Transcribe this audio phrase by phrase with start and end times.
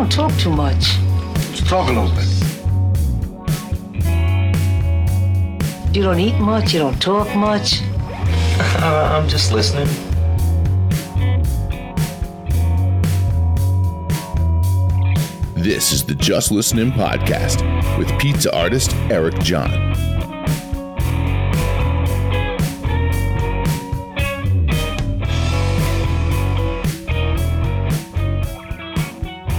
[0.00, 0.96] don't talk too much.
[1.50, 2.24] Let's talk a little bit.
[5.94, 7.82] You don't eat much, you don't talk much.
[7.82, 9.88] Uh, I'm just listening.
[15.54, 17.62] This is the Just Listening Podcast
[17.98, 20.09] with pizza artist Eric John.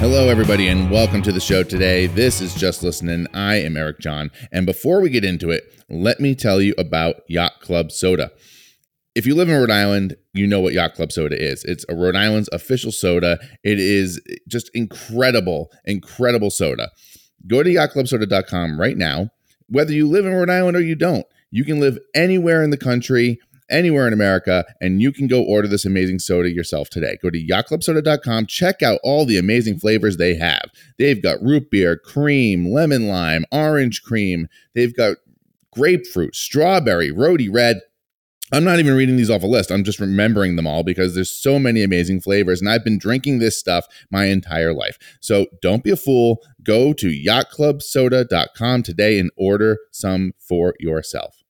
[0.01, 2.07] Hello, everybody, and welcome to the show today.
[2.07, 3.27] This is Just Listening.
[3.35, 4.31] I am Eric John.
[4.51, 8.31] And before we get into it, let me tell you about Yacht Club Soda.
[9.13, 11.63] If you live in Rhode Island, you know what Yacht Club Soda is.
[11.65, 13.37] It's a Rhode Island's official soda.
[13.63, 16.89] It is just incredible, incredible soda.
[17.45, 19.29] Go to yachtclubsoda.com right now.
[19.67, 22.75] Whether you live in Rhode Island or you don't, you can live anywhere in the
[22.75, 23.39] country
[23.71, 27.17] anywhere in America, and you can go order this amazing soda yourself today.
[27.21, 30.69] Go to yachtclubsoda.com, check out all the amazing flavors they have.
[30.97, 34.47] They've got root beer, cream, lemon lime, orange cream.
[34.75, 35.17] They've got
[35.71, 37.81] grapefruit, strawberry, rhody red.
[38.53, 39.71] I'm not even reading these off a list.
[39.71, 42.59] I'm just remembering them all because there's so many amazing flavors.
[42.59, 44.97] And I've been drinking this stuff my entire life.
[45.21, 46.41] So don't be a fool.
[46.61, 51.40] Go to yachtclubsoda.com today and order some for yourself.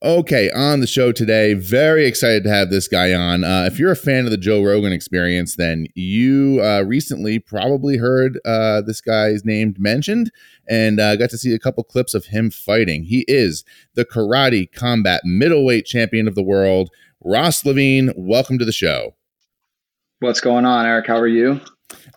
[0.00, 3.42] Okay, on the show today, very excited to have this guy on.
[3.42, 7.96] Uh, if you're a fan of the Joe Rogan experience, then you uh, recently probably
[7.96, 10.30] heard uh, this guy's name mentioned
[10.68, 13.02] and uh, got to see a couple clips of him fighting.
[13.04, 16.90] He is the karate combat middleweight champion of the world,
[17.24, 18.12] Ross Levine.
[18.16, 19.16] Welcome to the show.
[20.20, 21.08] What's going on, Eric?
[21.08, 21.60] How are you?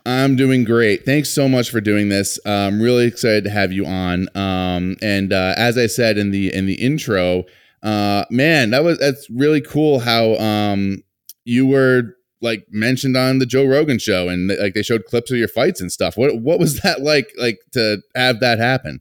[0.06, 1.04] I'm doing great.
[1.04, 2.38] Thanks so much for doing this.
[2.46, 4.28] I'm really excited to have you on.
[4.36, 7.44] Um, and uh, as I said in the in the intro,
[7.82, 11.02] uh, man, that was that's really cool how um
[11.44, 15.38] you were like mentioned on the Joe Rogan show and like they showed clips of
[15.38, 16.16] your fights and stuff.
[16.16, 19.00] What what was that like like to have that happen?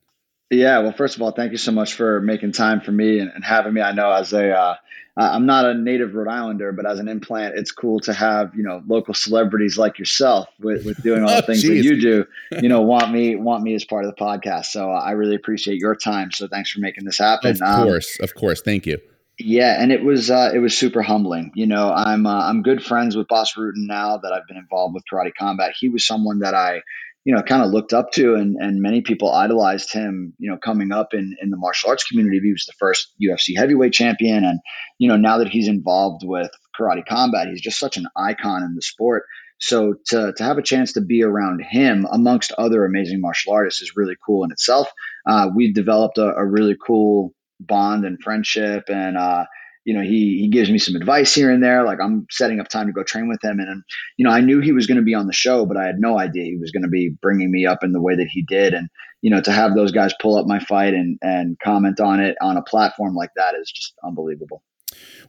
[0.50, 3.31] Yeah, well, first of all, thank you so much for making time for me and,
[3.33, 3.81] and having me.
[3.81, 4.75] I know as a uh,
[5.17, 8.63] I'm not a native Rhode Islander, but as an implant, it's cool to have you
[8.63, 11.83] know local celebrities like yourself with, with doing all the oh, things geez.
[11.83, 12.25] that you do.
[12.61, 14.66] You know, want me want me as part of the podcast.
[14.66, 16.31] So uh, I really appreciate your time.
[16.31, 17.51] So thanks for making this happen.
[17.51, 18.61] Of um, course, um, of course.
[18.61, 18.99] Thank you.
[19.38, 21.51] Yeah, and it was uh, it was super humbling.
[21.55, 24.93] You know, I'm uh, I'm good friends with Bas Rutten now that I've been involved
[24.93, 25.73] with Karate Combat.
[25.78, 26.81] He was someone that I
[27.23, 30.57] you know, kind of looked up to and, and many people idolized him, you know,
[30.57, 32.39] coming up in, in the martial arts community.
[32.43, 34.43] He was the first UFC heavyweight champion.
[34.43, 34.59] And,
[34.97, 36.49] you know, now that he's involved with
[36.79, 39.23] karate combat, he's just such an icon in the sport.
[39.59, 43.83] So to, to have a chance to be around him amongst other amazing martial artists
[43.83, 44.91] is really cool in itself.
[45.27, 49.45] Uh, we've developed a, a, really cool bond and friendship and, uh,
[49.83, 51.83] you know, he he gives me some advice here and there.
[51.83, 53.83] Like I'm setting up time to go train with him, and
[54.17, 55.99] you know, I knew he was going to be on the show, but I had
[55.99, 58.43] no idea he was going to be bringing me up in the way that he
[58.43, 58.73] did.
[58.73, 58.89] And
[59.21, 62.35] you know, to have those guys pull up my fight and and comment on it
[62.41, 64.61] on a platform like that is just unbelievable.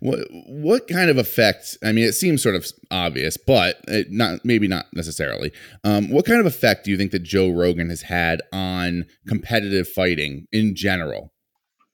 [0.01, 1.79] What what kind of effect?
[1.83, 5.53] I mean, it seems sort of obvious, but it not maybe not necessarily.
[5.85, 9.89] Um, what kind of effect do you think that Joe Rogan has had on competitive
[9.89, 11.33] fighting in general?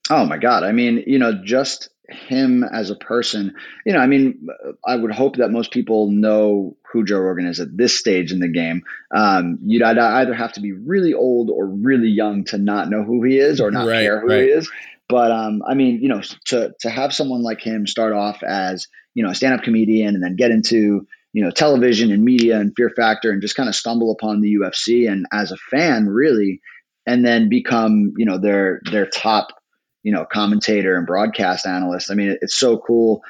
[0.09, 0.63] Oh my God!
[0.63, 3.55] I mean, you know, just him as a person,
[3.85, 4.47] you know, I mean,
[4.85, 8.39] I would hope that most people know who Joe Rogan is at this stage in
[8.39, 8.83] the game.
[9.15, 13.23] Um, you'd either have to be really old or really young to not know who
[13.23, 14.43] he is or not right, care who right.
[14.43, 14.69] he is.
[15.07, 18.87] But um, I mean, you know, to to have someone like him start off as
[19.15, 22.59] you know a stand up comedian and then get into you know television and media
[22.59, 26.07] and Fear Factor and just kind of stumble upon the UFC and as a fan
[26.07, 26.61] really,
[27.07, 29.58] and then become you know their their top
[30.03, 32.11] you know, commentator and broadcast analyst.
[32.11, 33.21] I mean, it's so cool.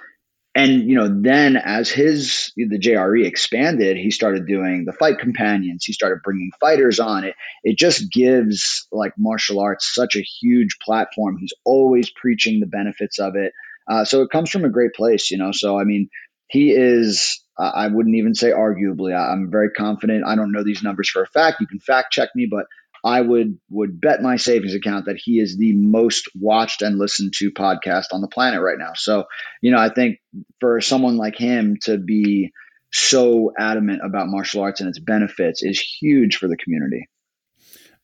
[0.56, 5.86] And you know, then as his the JRE expanded, he started doing the fight companions.
[5.86, 7.24] He started bringing fighters on.
[7.24, 11.38] It it just gives like martial arts such a huge platform.
[11.38, 13.54] He's always preaching the benefits of it.
[13.90, 15.52] Uh, so it comes from a great place, you know.
[15.52, 16.10] So I mean,
[16.48, 17.44] he is.
[17.62, 19.14] I wouldn't even say arguably.
[19.14, 20.24] I'm very confident.
[20.26, 21.60] I don't know these numbers for a fact.
[21.60, 22.68] You can fact check me, but
[23.04, 27.34] I would would bet my savings account that he is the most watched and listened
[27.38, 28.92] to podcast on the planet right now.
[28.96, 29.26] So,
[29.62, 30.20] you know, I think
[30.60, 32.52] for someone like him to be
[32.92, 37.08] so adamant about martial arts and its benefits is huge for the community.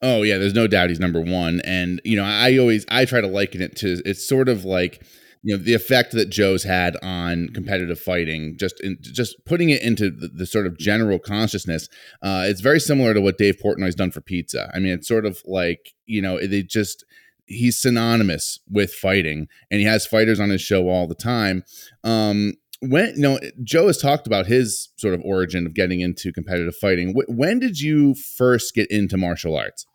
[0.01, 1.61] Oh yeah, there's no doubt he's number one.
[1.65, 5.03] And you know, I always I try to liken it to it's sort of like
[5.45, 9.83] you know the effect that Joe's had on competitive fighting, just in, just putting it
[9.83, 11.87] into the, the sort of general consciousness.
[12.23, 14.71] Uh, it's very similar to what Dave Portnoy's done for pizza.
[14.73, 17.05] I mean, it's sort of like you know they just
[17.45, 21.63] he's synonymous with fighting, and he has fighters on his show all the time.
[22.03, 26.33] Um, when you know Joe has talked about his sort of origin of getting into
[26.33, 27.13] competitive fighting.
[27.27, 29.85] When did you first get into martial arts?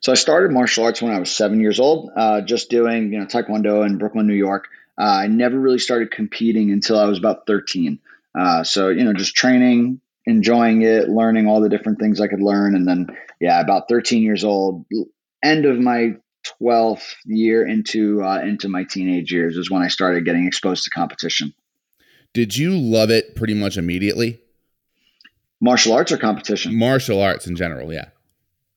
[0.00, 3.20] So I started martial arts when I was seven years old, uh, just doing you
[3.20, 4.68] know taekwondo in Brooklyn, New York.
[4.98, 8.00] Uh, I never really started competing until I was about thirteen.
[8.38, 12.42] Uh, so you know, just training, enjoying it, learning all the different things I could
[12.42, 13.08] learn, and then
[13.40, 14.86] yeah, about thirteen years old,
[15.42, 16.16] end of my
[16.60, 20.90] 12th year into uh, into my teenage years is when I started getting exposed to
[20.90, 21.54] competition.
[22.34, 24.40] Did you love it pretty much immediately?
[25.60, 26.76] Martial arts or competition?
[26.76, 28.08] Martial arts in general, yeah.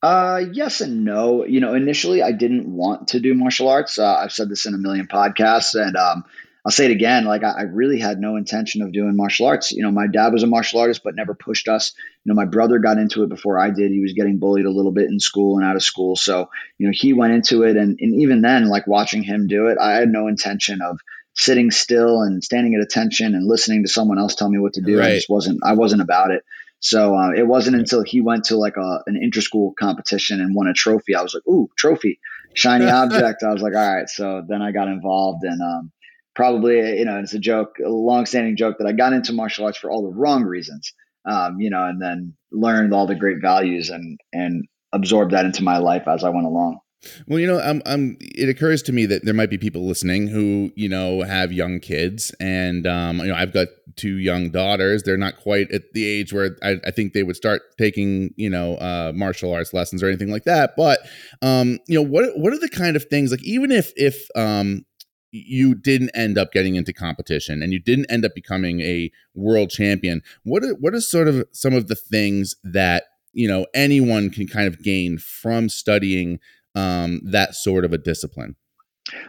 [0.05, 1.45] Uh, yes and no.
[1.45, 3.97] You know, initially I didn't want to do martial arts.
[3.97, 6.25] Uh, I've said this in a million podcasts, and um,
[6.63, 7.25] I'll say it again.
[7.25, 9.71] Like I, I, really had no intention of doing martial arts.
[9.71, 11.93] You know, my dad was a martial artist, but never pushed us.
[12.23, 13.89] You know, my brother got into it before I did.
[13.89, 16.85] He was getting bullied a little bit in school and out of school, so you
[16.85, 17.75] know he went into it.
[17.75, 20.99] And, and even then, like watching him do it, I had no intention of
[21.33, 24.81] sitting still and standing at attention and listening to someone else tell me what to
[24.81, 24.99] do.
[24.99, 25.13] Right.
[25.13, 25.61] I just wasn't.
[25.63, 26.43] I wasn't about it.
[26.85, 30.67] So uh, it wasn't until he went to like a, an interschool competition and won
[30.67, 31.15] a trophy.
[31.15, 32.19] I was like, ooh, trophy,
[32.53, 33.41] shiny object.
[33.41, 34.07] I was like, all right.
[34.07, 35.91] So then I got involved and um,
[36.35, 39.79] probably, you know, it's a joke, a long-standing joke that I got into martial arts
[39.79, 40.93] for all the wrong reasons,
[41.27, 45.63] um, you know, and then learned all the great values and and absorbed that into
[45.63, 46.81] my life as I went along.
[47.27, 50.27] Well, you know, I'm, I'm, it occurs to me that there might be people listening
[50.27, 52.33] who, you know, have young kids.
[52.39, 55.03] And, um, you know, I've got two young daughters.
[55.03, 58.49] They're not quite at the age where I, I think they would start taking, you
[58.49, 60.75] know, uh, martial arts lessons or anything like that.
[60.75, 60.99] But,
[61.41, 64.85] um, you know, what, what are the kind of things like, even if, if, um,
[65.31, 69.69] you didn't end up getting into competition and you didn't end up becoming a world
[69.69, 73.03] champion, what are, what are sort of some of the things that,
[73.33, 76.39] you know, anyone can kind of gain from studying
[76.75, 78.55] um, that sort of a discipline?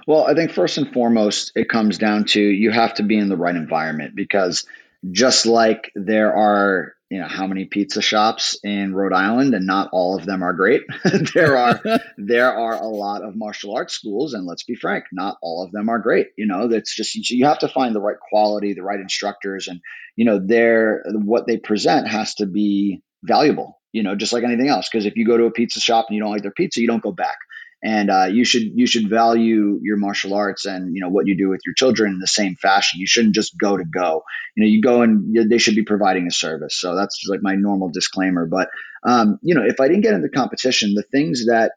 [0.06, 3.28] Well, I think first and foremost, it comes down to you have to be in
[3.28, 4.66] the right environment because
[5.10, 9.90] just like there are, you know, how many pizza shops in Rhode Island, and not
[9.92, 10.82] all of them are great.
[11.34, 11.80] there are
[12.16, 15.72] there are a lot of martial arts schools, and let's be frank, not all of
[15.72, 16.28] them are great.
[16.36, 19.80] You know, that's just you have to find the right quality, the right instructors, and
[20.16, 24.68] you know, their what they present has to be valuable you know, just like anything
[24.68, 24.90] else.
[24.90, 26.86] Because if you go to a pizza shop and you don't like their pizza, you
[26.86, 27.38] don't go back.
[27.82, 31.36] And uh, you should you should value your martial arts and you know what you
[31.36, 33.00] do with your children in the same fashion.
[33.00, 34.22] You shouldn't just go to go.
[34.54, 36.78] You know, you go and they should be providing a service.
[36.78, 38.46] So that's like my normal disclaimer.
[38.46, 38.68] But
[39.06, 41.72] um, you know, if I didn't get into competition, the things that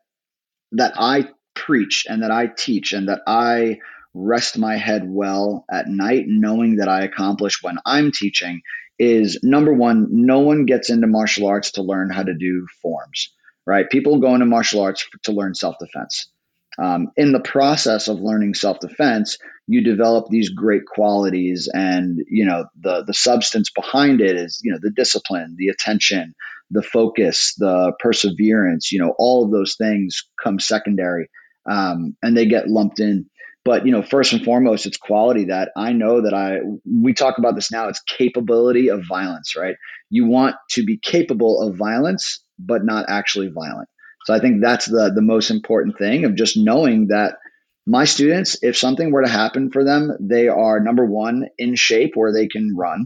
[0.73, 3.79] that I preach and that I teach and that I
[4.13, 8.61] rest my head well at night, knowing that I accomplish when I'm teaching
[8.99, 13.33] is number one, no one gets into martial arts to learn how to do forms,
[13.65, 13.89] right?
[13.89, 16.29] People go into martial arts to learn self defense.
[16.77, 19.37] Um, in the process of learning self defense,
[19.67, 24.71] you develop these great qualities, and you know the the substance behind it is you
[24.71, 26.35] know the discipline, the attention,
[26.71, 28.91] the focus, the perseverance.
[28.91, 31.29] You know all of those things come secondary,
[31.69, 33.29] um, and they get lumped in
[33.69, 36.57] but you know first and foremost it's quality that i know that i
[37.03, 39.75] we talk about this now it's capability of violence right?
[40.09, 43.87] You want to be capable of violence but not actually violent.
[44.25, 47.35] So i think that's the the most important thing of just knowing that
[47.85, 52.13] my students if something were to happen for them they are number one in shape
[52.15, 53.05] where they can run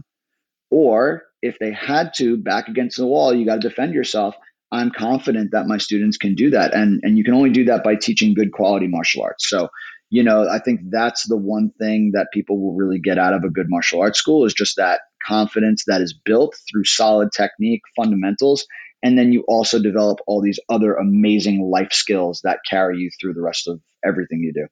[0.70, 4.34] or if they had to back against the wall you got to defend yourself.
[4.72, 7.84] I'm confident that my students can do that and and you can only do that
[7.84, 9.48] by teaching good quality martial arts.
[9.48, 9.68] So
[10.14, 13.42] you know, I think that's the one thing that people will really get out of
[13.42, 17.82] a good martial arts school is just that confidence that is built through solid technique,
[17.96, 18.64] fundamentals,
[19.02, 23.34] and then you also develop all these other amazing life skills that carry you through
[23.34, 24.68] the rest of everything you do.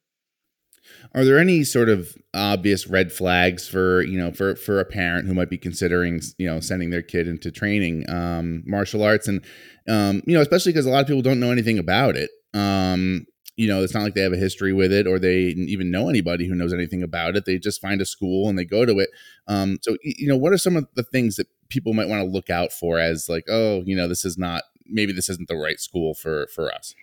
[1.13, 5.27] Are there any sort of obvious red flags for you know for for a parent
[5.27, 9.45] who might be considering you know sending their kid into training um, martial arts and
[9.89, 12.31] um, you know especially because a lot of people don't know anything about it.
[12.55, 15.91] Um, you know, it's not like they have a history with it or they even
[15.91, 17.45] know anybody who knows anything about it.
[17.45, 19.11] They just find a school and they go to it.
[19.47, 22.31] Um, so, you know, what are some of the things that people might want to
[22.31, 25.57] look out for as like, oh, you know, this is not, maybe this isn't the
[25.57, 26.95] right school for, for us?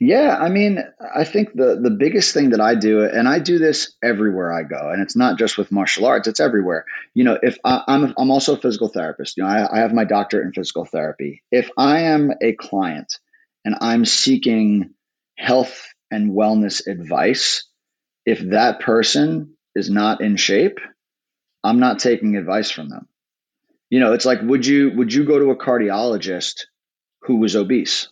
[0.00, 0.82] Yeah, I mean,
[1.14, 4.64] I think the the biggest thing that I do, and I do this everywhere I
[4.64, 6.84] go, and it's not just with martial arts; it's everywhere.
[7.14, 9.36] You know, if I, am I'm, I'm also a physical therapist.
[9.36, 11.44] You know, I, I have my doctorate in physical therapy.
[11.52, 13.20] If I am a client
[13.64, 14.94] and I'm seeking
[15.38, 17.64] health and wellness advice,
[18.26, 20.78] if that person is not in shape,
[21.64, 23.08] I'm not taking advice from them.
[23.90, 26.64] You know, it's like would you would you go to a cardiologist
[27.22, 28.08] who was obese?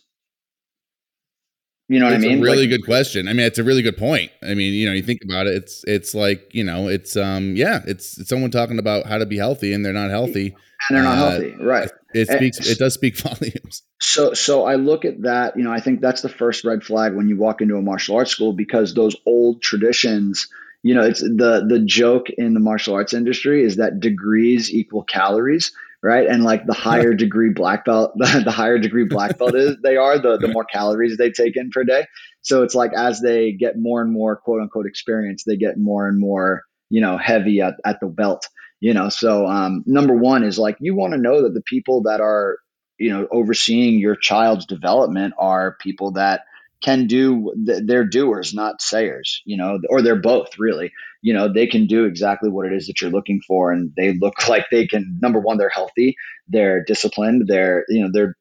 [1.89, 2.39] You know what it's I mean?
[2.39, 3.27] a really Like, good question.
[3.29, 4.31] I mean, it's a really good point.
[4.43, 7.55] I mean, you know, you think about it, it's it's like you know, it's um,
[7.55, 10.55] yeah, it's, it's someone talking about how to be healthy and they're not healthy.
[10.89, 11.89] and they're not uh, healthy, right?
[12.13, 12.69] It And- speaks.
[12.69, 13.83] It does speak volumes.
[13.99, 15.55] So, so I look at that.
[15.57, 18.17] You know, I think that's the first red flag when you walk into a martial
[18.17, 20.47] arts school because those old traditions.
[20.83, 25.03] You know, it's the the joke in the martial arts industry is that degrees equal
[25.03, 25.71] calories,
[26.03, 26.27] right?
[26.27, 29.97] And like the higher degree black belt, the, the higher degree black belt is they
[29.97, 32.05] are, the the more calories they take in per day.
[32.41, 36.07] So it's like as they get more and more quote unquote experience, they get more
[36.07, 38.47] and more you know heavy at, at the belt.
[38.79, 42.03] You know, so um, number one is like you want to know that the people
[42.03, 42.57] that are
[42.97, 46.41] you know overseeing your child's development are people that
[46.81, 50.91] can do they're doers not sayers you know or they're both really
[51.27, 54.13] you know they can do exactly what it is that you're looking for and they
[54.13, 56.15] look like they can number one they're healthy
[56.47, 58.35] they're disciplined they're you know they're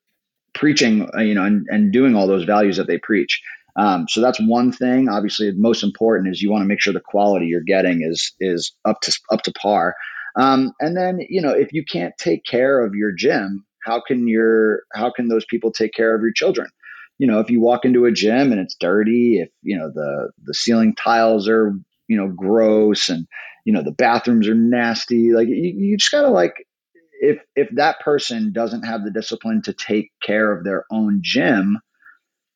[0.56, 3.40] preaching uh, you know and, and doing all those values that they preach.
[3.78, 5.08] Um, so that's one thing.
[5.08, 8.32] Obviously the most important is you want to make sure the quality you're getting is
[8.40, 9.94] is up to up to par.
[10.34, 14.26] Um, and then you know if you can't take care of your gym how can
[14.26, 16.68] your how can those people take care of your children?
[17.18, 20.30] You know if you walk into a gym and it's dirty if you know the
[20.42, 21.74] the ceiling tiles are
[22.08, 23.26] you know gross and
[23.64, 25.32] you know the bathrooms are nasty.
[25.32, 26.54] Like you, you just gotta like
[27.20, 31.78] if if that person doesn't have the discipline to take care of their own gym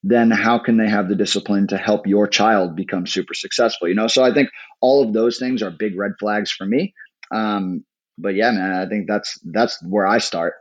[0.03, 3.95] then how can they have the discipline to help your child become super successful you
[3.95, 4.07] know?
[4.07, 4.49] So i think
[4.81, 6.95] all of those things are big red flags for me.
[7.31, 7.85] Um,
[8.19, 10.55] but yeah man i think that's that's where i start.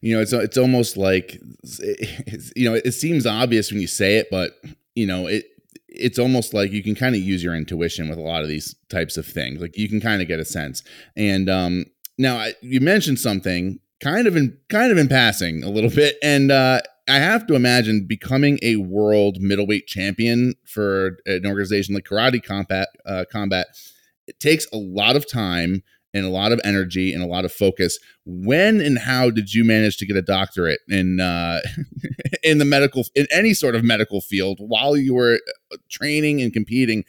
[0.00, 1.40] You know, it's it's almost like
[2.54, 4.52] you know, it seems obvious when you say it, but
[4.94, 5.46] you know, it
[5.94, 8.74] it's almost like you can kind of use your intuition with a lot of these
[8.88, 9.60] types of things.
[9.60, 10.82] Like you can kind of get a sense.
[11.16, 11.86] And um,
[12.18, 16.16] now I, you mentioned something kind of in kind of in passing a little bit,
[16.22, 22.04] and uh, I have to imagine becoming a world middleweight champion for an organization like
[22.04, 23.66] Karate Combat uh, Combat.
[24.26, 25.82] It takes a lot of time
[26.14, 27.98] and a lot of energy and a lot of focus.
[28.24, 31.60] When and how did you manage to get a doctorate in uh,
[32.42, 35.40] in the medical in any sort of medical field while you were
[35.72, 37.04] uh, training and competing?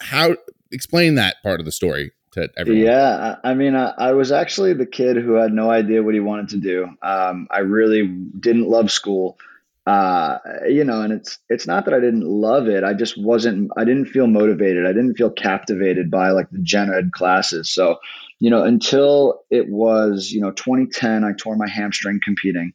[0.00, 0.36] How
[0.72, 2.82] explain that part of the story to everyone?
[2.82, 6.14] Yeah, I I mean, I, I was actually the kid who had no idea what
[6.14, 6.88] he wanted to do.
[7.02, 9.38] Um, I really didn't love school,
[9.86, 12.82] uh, you know, and it's it's not that I didn't love it.
[12.82, 13.70] I just wasn't.
[13.76, 14.84] I didn't feel motivated.
[14.84, 17.70] I didn't feel captivated by like the gen ed classes.
[17.70, 17.98] So,
[18.38, 22.72] you know, until it was you know 2010, I tore my hamstring competing.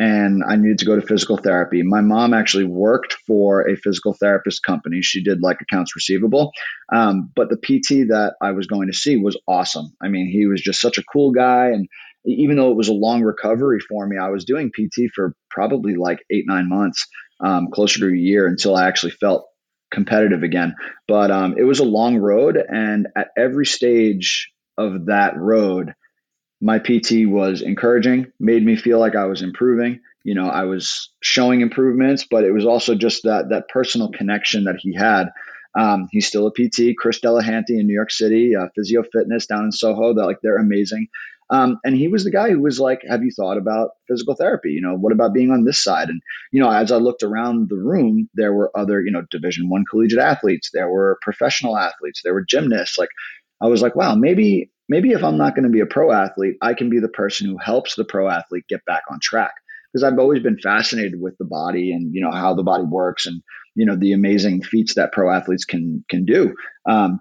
[0.00, 1.82] And I needed to go to physical therapy.
[1.82, 5.02] My mom actually worked for a physical therapist company.
[5.02, 6.52] She did like accounts receivable.
[6.92, 9.92] Um, but the PT that I was going to see was awesome.
[10.00, 11.70] I mean, he was just such a cool guy.
[11.70, 11.88] And
[12.24, 15.96] even though it was a long recovery for me, I was doing PT for probably
[15.96, 17.04] like eight, nine months,
[17.40, 19.48] um, closer to a year until I actually felt
[19.90, 20.76] competitive again.
[21.08, 22.56] But um, it was a long road.
[22.56, 25.94] And at every stage of that road,
[26.60, 30.00] my PT was encouraging, made me feel like I was improving.
[30.24, 34.64] You know, I was showing improvements, but it was also just that that personal connection
[34.64, 35.28] that he had.
[35.78, 39.64] Um, he's still a PT, Chris Delahanty in New York City, uh, Physio Fitness down
[39.64, 40.14] in Soho.
[40.14, 41.08] That like they're amazing.
[41.50, 44.70] Um, and he was the guy who was like, "Have you thought about physical therapy?
[44.70, 46.20] You know, what about being on this side?" And
[46.52, 49.84] you know, as I looked around the room, there were other, you know, Division One
[49.88, 50.70] collegiate athletes.
[50.72, 52.20] There were professional athletes.
[52.22, 52.98] There were gymnasts.
[52.98, 53.10] Like,
[53.60, 56.56] I was like, "Wow, maybe maybe if I'm not going to be a pro athlete,
[56.62, 59.52] I can be the person who helps the pro athlete get back on track."
[59.92, 63.26] Because I've always been fascinated with the body and you know how the body works
[63.26, 63.42] and
[63.74, 66.54] you know the amazing feats that pro athletes can can do.
[66.88, 67.20] Um,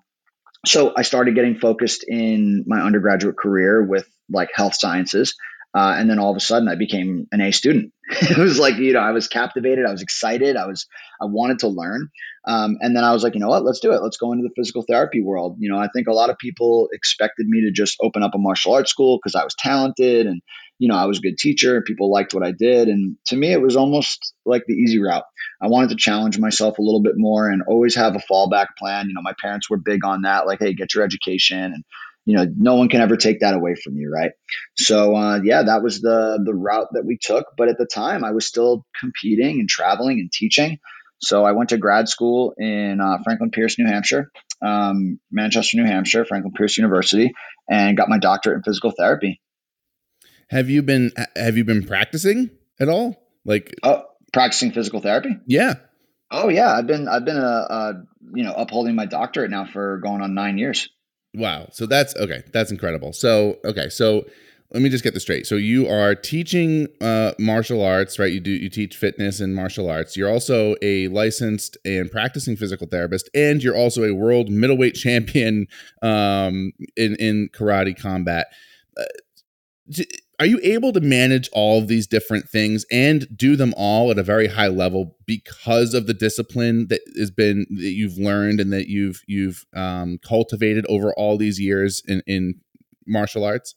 [0.66, 5.36] so I started getting focused in my undergraduate career with like health sciences.
[5.78, 7.94] Uh, and then all of a sudden I became an A student.
[8.10, 9.86] it was like, you know, I was captivated.
[9.86, 10.56] I was excited.
[10.56, 10.88] I was,
[11.22, 12.10] I wanted to learn.
[12.48, 14.02] Um, and then I was like, you know what, let's do it.
[14.02, 15.58] Let's go into the physical therapy world.
[15.60, 18.40] You know, I think a lot of people expected me to just open up a
[18.40, 20.42] martial arts school because I was talented and,
[20.80, 21.76] you know, I was a good teacher.
[21.76, 22.88] and People liked what I did.
[22.88, 25.26] And to me, it was almost like the easy route.
[25.62, 29.10] I wanted to challenge myself a little bit more and always have a fallback plan.
[29.10, 31.84] You know, my parents were big on that, like, hey, get your education and
[32.28, 34.32] you know no one can ever take that away from you right?
[34.78, 38.24] So uh, yeah that was the the route that we took but at the time
[38.24, 40.78] i was still competing and traveling and teaching.
[41.20, 44.32] So i went to grad school in uh, franklin pierce new hampshire
[44.62, 47.32] um, manchester new hampshire franklin pierce university
[47.70, 49.42] and got my doctorate in physical therapy.
[50.50, 53.22] Have you been have you been practicing at all?
[53.46, 54.04] Like, oh
[54.34, 55.38] practicing physical therapy?
[55.46, 55.76] Yeah.
[56.32, 56.74] oh yeah.
[56.74, 57.94] I've been i've been a, a
[58.34, 60.90] you know upholding my doctorate now for going on nine years
[61.34, 61.68] Wow.
[61.72, 62.44] So that's okay.
[62.52, 63.14] That's incredible.
[63.14, 63.90] So okay.
[63.90, 64.26] So
[64.72, 65.48] let me just get this straight.
[65.48, 68.32] So you are teaching uh, martial arts, right?
[68.32, 70.18] You do you teach fitness and martial arts.
[70.18, 75.68] You're also a licensed and practicing physical therapist, and you're also a world middleweight champion
[76.02, 78.48] um, in in karate combat.
[78.98, 80.04] Uh,
[80.40, 84.20] are you able to manage all of these different things and do them all at
[84.20, 88.72] a very high level because of the discipline that has been that you've learned and
[88.72, 92.62] that you've you've um, cultivated over all these years in in
[93.08, 93.74] martial arts?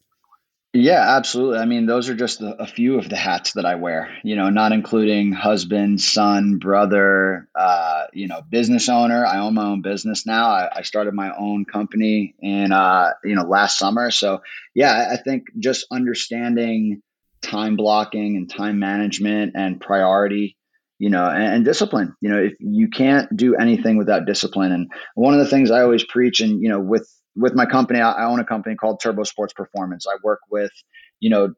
[0.73, 1.59] Yeah, absolutely.
[1.59, 4.37] I mean, those are just a, a, few of the hats that I wear, you
[4.37, 9.27] know, not including husband, son, brother, uh, you know, business owner.
[9.27, 10.47] I own my own business now.
[10.47, 14.13] I, I started my own company in, uh, you know, last summer.
[14.13, 17.03] So, yeah, I think just understanding
[17.43, 20.57] time blocking and time management and priority,
[21.01, 22.15] you know, and, and discipline.
[22.21, 24.71] You know, if you can't do anything without discipline.
[24.71, 27.11] And one of the things I always preach, and, you know, with,
[27.41, 30.07] with my company, I own a company called Turbo Sports Performance.
[30.07, 30.71] I work with,
[31.21, 31.55] you know,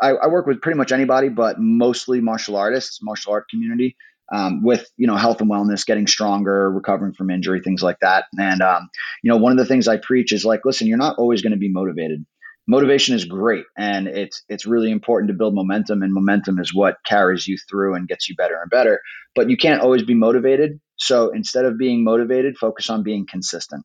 [0.00, 3.96] I, I work with pretty much anybody, but mostly martial artists, martial art community,
[4.32, 8.24] um, with you know health and wellness, getting stronger, recovering from injury, things like that.
[8.38, 8.88] And um,
[9.22, 11.52] you know, one of the things I preach is like, listen, you're not always going
[11.52, 12.24] to be motivated.
[12.66, 16.96] Motivation is great, and it's it's really important to build momentum, and momentum is what
[17.06, 19.00] carries you through and gets you better and better.
[19.34, 20.80] But you can't always be motivated.
[20.96, 23.84] So instead of being motivated, focus on being consistent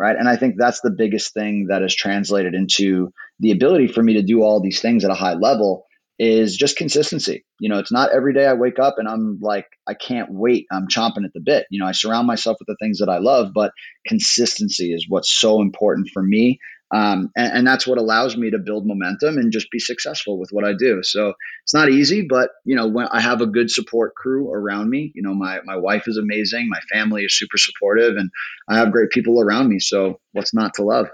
[0.00, 0.16] right?
[0.16, 4.14] And I think that's the biggest thing that has translated into the ability for me
[4.14, 5.84] to do all these things at a high level
[6.18, 7.44] is just consistency.
[7.60, 10.66] You know, it's not every day I wake up and I'm like, I can't wait.
[10.72, 11.66] I'm chomping at the bit.
[11.70, 13.72] You know, I surround myself with the things that I love, but
[14.06, 16.60] consistency is what's so important for me.
[16.92, 20.50] Um, and, and, that's what allows me to build momentum and just be successful with
[20.50, 21.04] what I do.
[21.04, 24.90] So it's not easy, but you know, when I have a good support crew around
[24.90, 26.68] me, you know, my, my wife is amazing.
[26.68, 28.30] My family is super supportive and
[28.68, 29.78] I have great people around me.
[29.78, 31.06] So what's not to love?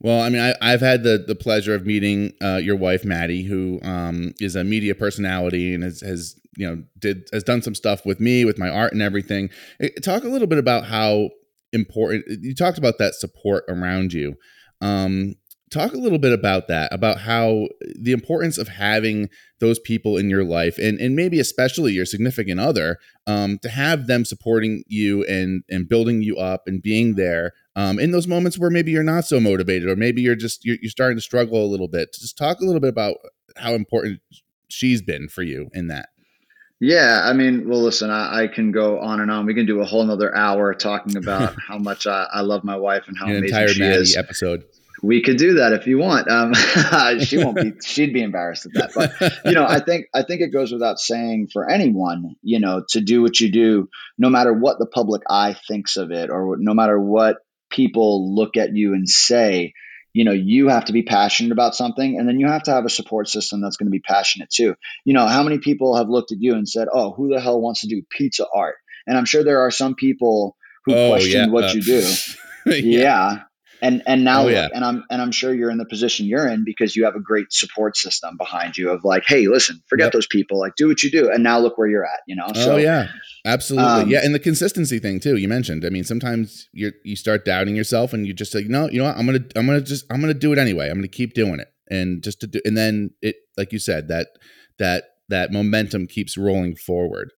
[0.00, 3.42] Well, I mean, I, have had the the pleasure of meeting uh, your wife, Maddie,
[3.42, 7.74] who um, is a media personality and has, has you know did has done some
[7.74, 9.48] stuff with me with my art and everything.
[10.02, 11.30] Talk a little bit about how
[11.74, 14.36] important you talked about that support around you.
[14.80, 15.34] Um,
[15.70, 17.66] talk a little bit about that about how
[17.98, 22.60] the importance of having those people in your life and and maybe especially your significant
[22.60, 27.52] other um, to have them supporting you and and building you up and being there
[27.76, 30.76] um, in those moments where maybe you're not so motivated or maybe you're just you're,
[30.80, 32.12] you're starting to struggle a little bit.
[32.12, 33.16] Just talk a little bit about
[33.56, 34.20] how important
[34.68, 36.08] she's been for you in that
[36.84, 39.46] yeah, I mean, well, listen, I, I, can go on and on.
[39.46, 42.76] We can do a whole another hour talking about how much I, I, love my
[42.76, 44.16] wife and how An amazing she Maddie is.
[44.16, 44.64] Episode.
[45.02, 46.30] We could do that if you want.
[46.30, 46.52] Um,
[47.20, 47.72] she won't be.
[47.84, 48.92] She'd be embarrassed at that.
[48.94, 52.84] But you know, I think I think it goes without saying for anyone, you know,
[52.90, 56.56] to do what you do, no matter what the public eye thinks of it, or
[56.58, 57.38] no matter what
[57.70, 59.72] people look at you and say
[60.14, 62.86] you know you have to be passionate about something and then you have to have
[62.86, 64.74] a support system that's going to be passionate too.
[65.04, 67.60] You know how many people have looked at you and said oh who the hell
[67.60, 68.76] wants to do pizza art?
[69.06, 72.10] And i'm sure there are some people who oh, question yeah, what uh, you do.
[72.66, 72.80] Yeah.
[72.80, 73.40] yeah
[73.80, 74.68] and and now oh, yeah.
[74.74, 77.20] and i'm and i'm sure you're in the position you're in because you have a
[77.20, 80.12] great support system behind you of like hey listen forget yep.
[80.12, 82.46] those people like do what you do and now look where you're at you know?
[82.54, 83.08] So, oh yeah.
[83.44, 84.02] Absolutely.
[84.02, 85.84] um, yeah and the consistency thing too you mentioned.
[85.84, 89.04] I mean sometimes you you start doubting yourself and you just like no you know
[89.04, 89.16] what?
[89.16, 90.88] I'm gonna i'm gonna just i'm gonna do it anyway.
[90.88, 91.68] I'm gonna keep doing it.
[91.90, 94.28] And just to do and then it like you said that
[94.78, 97.32] that that momentum keeps rolling forward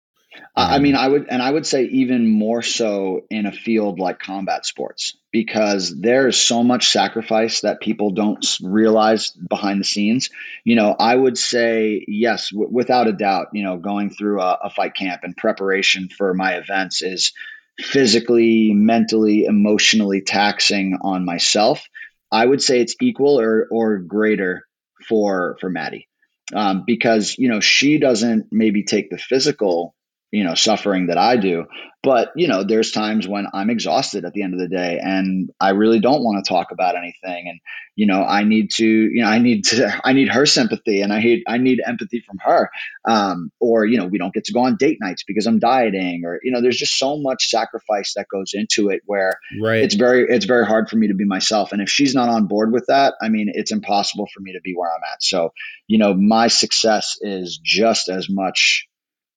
[0.58, 4.18] I mean, I would, and I would say even more so in a field like
[4.18, 10.30] combat sports, because there is so much sacrifice that people don't realize behind the scenes.
[10.64, 14.58] You know, I would say, yes, w- without a doubt, you know, going through a,
[14.64, 17.32] a fight camp and preparation for my events is
[17.78, 21.86] physically, mentally, emotionally taxing on myself.
[22.32, 24.66] I would say it's equal or, or greater
[25.06, 26.08] for, for Maddie.
[26.54, 29.95] Um, because, you know, she doesn't maybe take the physical
[30.30, 31.66] you know suffering that I do.
[32.02, 35.50] But you know, there's times when I'm exhausted at the end of the day, and
[35.60, 37.48] I really don't want to talk about anything.
[37.48, 37.60] And
[37.96, 41.12] you know, I need to, you know, I need to, I need her sympathy, and
[41.12, 42.70] I need, I need empathy from her.
[43.08, 46.22] Um, or you know, we don't get to go on date nights because I'm dieting,
[46.24, 49.82] or you know, there's just so much sacrifice that goes into it where right.
[49.82, 51.72] it's very, it's very hard for me to be myself.
[51.72, 54.60] And if she's not on board with that, I mean, it's impossible for me to
[54.60, 55.22] be where I'm at.
[55.22, 55.52] So,
[55.88, 58.86] you know, my success is just as much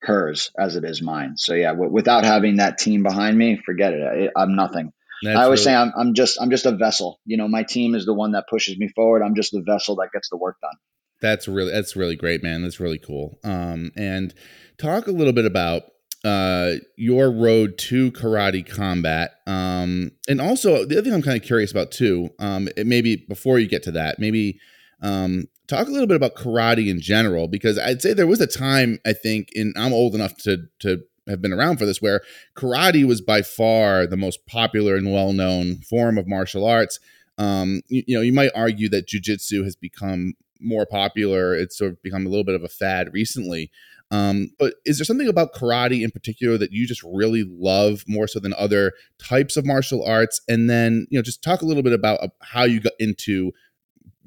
[0.01, 1.35] hers as it is mine.
[1.37, 4.31] So yeah, w- without having that team behind me, forget it.
[4.35, 4.93] I, am nothing.
[5.23, 7.19] That's I always really- say I'm, I'm just I'm just a vessel.
[7.25, 9.21] You know, my team is the one that pushes me forward.
[9.21, 10.75] I'm just the vessel that gets the work done.
[11.21, 12.61] That's really that's really great, man.
[12.61, 13.37] That's really cool.
[13.43, 14.33] Um, and
[14.77, 15.83] talk a little bit about
[16.25, 21.43] uh your road to karate combat um and also the other thing i'm kind of
[21.47, 24.59] curious about too um it maybe before you get to that maybe
[25.01, 28.47] Um, talk a little bit about karate in general, because I'd say there was a
[28.47, 32.21] time I think, in I'm old enough to to have been around for this, where
[32.57, 36.99] karate was by far the most popular and well known form of martial arts.
[37.37, 41.55] Um, you, you know, you might argue that jujitsu has become more popular.
[41.55, 43.71] It's sort of become a little bit of a fad recently.
[44.11, 48.27] Um, but is there something about karate in particular that you just really love more
[48.27, 50.41] so than other types of martial arts?
[50.47, 53.51] And then, you know, just talk a little bit about uh, how you got into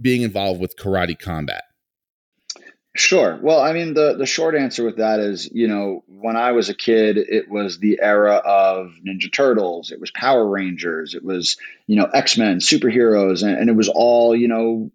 [0.03, 1.63] being involved with karate combat.
[2.95, 3.39] Sure.
[3.43, 6.69] Well, I mean, the the short answer with that is, you know, when I was
[6.69, 11.57] a kid, it was the era of Ninja Turtles, it was Power Rangers, it was,
[11.87, 14.91] you know, X Men, superheroes, and, and, it was all, you know,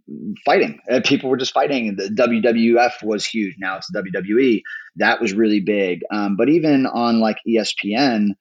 [0.46, 0.80] fighting.
[0.88, 1.96] And people were just fighting.
[1.96, 3.56] The WWF was huge.
[3.58, 4.62] Now it's WWE.
[4.98, 6.02] That was really big.
[6.12, 8.36] Um, but even on like ESPN,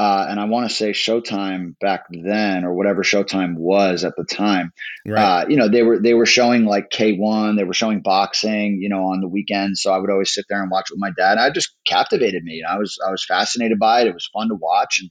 [0.00, 4.24] uh, and I want to say Showtime back then, or whatever Showtime was at the
[4.24, 4.72] time.
[5.06, 5.42] Right.
[5.42, 8.78] Uh, you know, they were they were showing like K one, they were showing boxing,
[8.80, 9.82] you know, on the weekends.
[9.82, 11.32] So I would always sit there and watch with my dad.
[11.32, 12.62] And I just captivated me.
[12.66, 14.06] I was I was fascinated by it.
[14.06, 15.10] It was fun to watch, and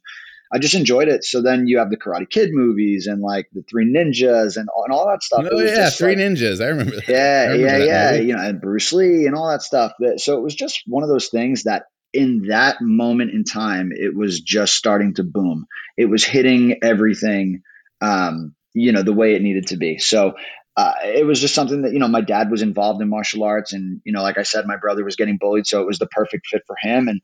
[0.51, 1.23] I just enjoyed it.
[1.23, 4.85] So then you have the Karate Kid movies and like the Three Ninjas and all,
[4.85, 5.45] and all that stuff.
[5.51, 6.65] Oh yeah, Three like, Ninjas.
[6.65, 6.95] I remember.
[6.95, 7.07] That.
[7.07, 8.11] Yeah, remember yeah, yeah.
[8.13, 8.25] Movie.
[8.25, 9.91] You know, and Bruce Lee and all that stuff.
[10.17, 14.15] So it was just one of those things that in that moment in time, it
[14.15, 15.65] was just starting to boom.
[15.97, 17.61] It was hitting everything,
[18.01, 19.99] um, you know, the way it needed to be.
[19.99, 20.33] So
[20.79, 23.73] uh, it was just something that you know my dad was involved in martial arts,
[23.73, 26.07] and you know, like I said, my brother was getting bullied, so it was the
[26.07, 27.09] perfect fit for him.
[27.09, 27.21] And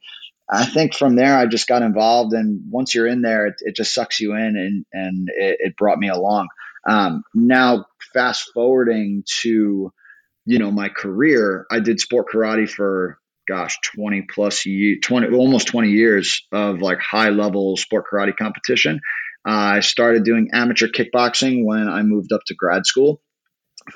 [0.50, 3.76] I think from there, I just got involved, and once you're in there, it, it
[3.76, 6.50] just sucks you in, and and it, it brought me along.
[6.88, 9.92] Um, now, fast forwarding to
[10.46, 15.68] you know my career, I did sport karate for gosh, 20 plus years, 20, almost
[15.68, 19.02] 20 years of like high level sport karate competition.
[19.48, 23.22] Uh, I started doing amateur kickboxing when I moved up to grad school.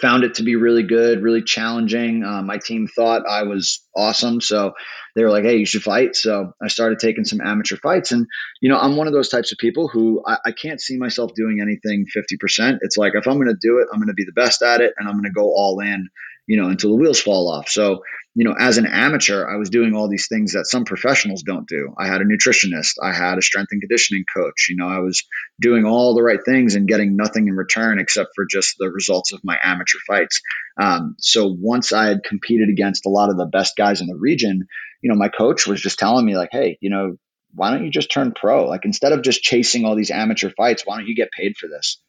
[0.02, 2.24] Found it to be really good, really challenging.
[2.24, 4.40] Uh, my team thought I was awesome.
[4.40, 4.74] So
[5.16, 6.16] they were like, hey, you should fight.
[6.16, 8.12] So I started taking some amateur fights.
[8.12, 8.28] And,
[8.62, 11.32] you know, I'm one of those types of people who I, I can't see myself
[11.34, 12.78] doing anything 50%.
[12.82, 14.82] It's like, if I'm going to do it, I'm going to be the best at
[14.82, 16.10] it and I'm going to go all in,
[16.46, 17.68] you know, until the wheels fall off.
[17.70, 18.04] So
[18.36, 21.68] you know, as an amateur, I was doing all these things that some professionals don't
[21.68, 21.94] do.
[21.98, 24.68] I had a nutritionist, I had a strength and conditioning coach.
[24.70, 25.24] You know, I was
[25.60, 29.34] doing all the right things and getting nothing in return except for just the results
[29.34, 30.42] of my amateur fights.
[30.80, 34.16] Um, so once I had competed against a lot of the best guys in the
[34.16, 34.68] region,
[35.02, 37.16] you know, my coach was just telling me, like, hey, you know,
[37.56, 38.68] why don't you just turn pro?
[38.68, 41.68] Like, instead of just chasing all these amateur fights, why don't you get paid for
[41.68, 42.00] this?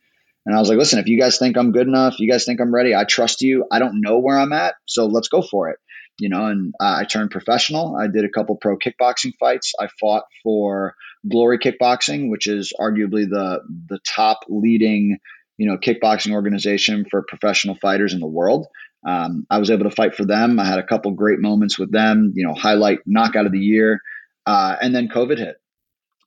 [0.45, 2.61] And I was like, listen, if you guys think I'm good enough, you guys think
[2.61, 3.67] I'm ready, I trust you.
[3.71, 5.79] I don't know where I'm at, so let's go for it
[6.21, 7.97] you know, and I turned professional.
[7.97, 9.73] I did a couple pro kickboxing fights.
[9.81, 10.95] I fought for
[11.29, 15.19] Glory Kickboxing, which is arguably the the top leading,
[15.57, 18.67] you know, kickboxing organization for professional fighters in the world.
[19.07, 20.61] Um, I was able to fight for them.
[20.61, 22.33] I had a couple great moments with them.
[22.35, 24.01] You know, highlight knockout of the year,
[24.47, 25.57] uh, and then COVID hit.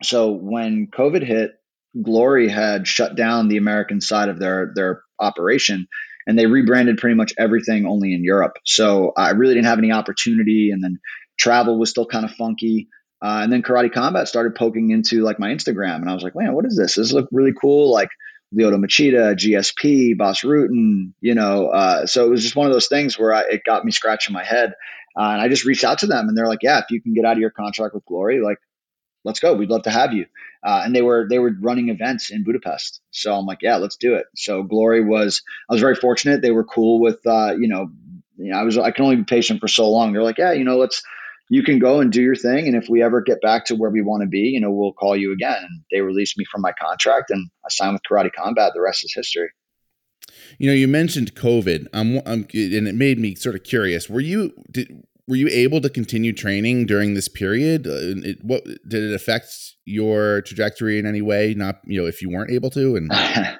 [0.01, 1.51] So when COVID hit,
[2.01, 5.87] Glory had shut down the American side of their their operation
[6.27, 8.57] and they rebranded pretty much everything only in Europe.
[8.65, 10.99] So I really didn't have any opportunity, and then
[11.37, 12.89] travel was still kind of funky.
[13.21, 16.35] Uh, and then Karate Combat started poking into like my Instagram, and I was like,
[16.35, 16.95] man, what is this?
[16.95, 17.91] This look really cool.
[17.91, 18.09] Like
[18.53, 21.67] Lyoto Machida, GSP, Bas Rutten, you know.
[21.67, 24.33] Uh, so it was just one of those things where I, it got me scratching
[24.33, 24.73] my head.
[25.17, 27.13] Uh, and I just reached out to them, and they're like, "Yeah, if you can
[27.13, 28.57] get out of your contract with Glory, like
[29.23, 29.53] let's go.
[29.53, 30.25] We'd love to have you.
[30.63, 33.97] Uh, and they were they were running events in Budapest, so I'm like, yeah, let's
[33.97, 34.27] do it.
[34.35, 36.41] So Glory was I was very fortunate.
[36.41, 37.89] They were cool with uh, you know,
[38.37, 40.13] you know I was I can only be patient for so long.
[40.13, 41.03] They're like, yeah, you know, let's
[41.49, 43.89] you can go and do your thing, and if we ever get back to where
[43.89, 45.57] we want to be, you know, we'll call you again.
[45.57, 48.71] And they released me from my contract, and I signed with Karate Combat.
[48.73, 49.49] The rest is history.
[50.57, 54.09] You know, you mentioned COVID, um, um, and it made me sort of curious.
[54.09, 57.87] Were you did were you able to continue training during this period?
[57.87, 61.53] Uh, it, what did it affect your trajectory in any way?
[61.53, 63.11] Not you know if you weren't able to and.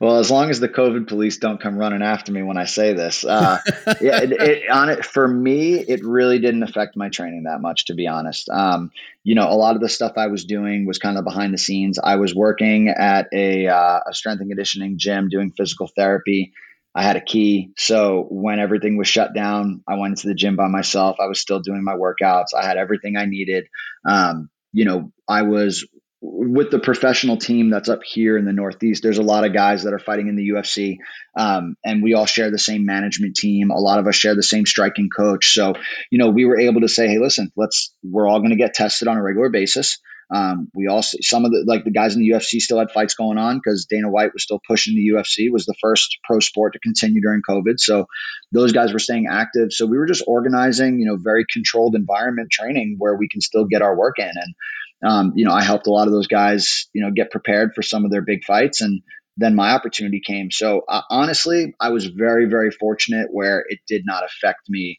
[0.00, 2.92] well, as long as the COVID police don't come running after me when I say
[2.92, 3.58] this, uh,
[4.00, 7.86] yeah, it, it, on it for me, it really didn't affect my training that much,
[7.86, 8.48] to be honest.
[8.48, 8.90] Um,
[9.22, 11.58] you know, a lot of the stuff I was doing was kind of behind the
[11.58, 11.98] scenes.
[12.02, 16.52] I was working at a, uh, a strength and conditioning gym doing physical therapy.
[16.94, 17.70] I had a key.
[17.76, 21.18] So when everything was shut down, I went to the gym by myself.
[21.20, 22.54] I was still doing my workouts.
[22.56, 23.68] I had everything I needed.
[24.04, 25.86] Um, you know, I was
[26.22, 29.02] with the professional team that's up here in the Northeast.
[29.02, 30.98] There's a lot of guys that are fighting in the UFC,
[31.38, 33.70] um, and we all share the same management team.
[33.70, 35.54] A lot of us share the same striking coach.
[35.54, 35.74] So,
[36.10, 38.74] you know, we were able to say, hey, listen, let's, we're all going to get
[38.74, 39.98] tested on a regular basis.
[40.32, 43.14] Um, we also some of the like the guys in the UFC still had fights
[43.14, 45.50] going on because Dana White was still pushing the UFC.
[45.50, 48.06] Was the first pro sport to continue during COVID, so
[48.52, 49.72] those guys were staying active.
[49.72, 53.64] So we were just organizing, you know, very controlled environment training where we can still
[53.64, 54.30] get our work in.
[54.32, 54.54] And
[55.02, 57.82] um, you know, I helped a lot of those guys, you know, get prepared for
[57.82, 59.02] some of their big fights and
[59.36, 60.50] then my opportunity came.
[60.50, 64.98] So uh, honestly, I was very, very fortunate where it did not affect me.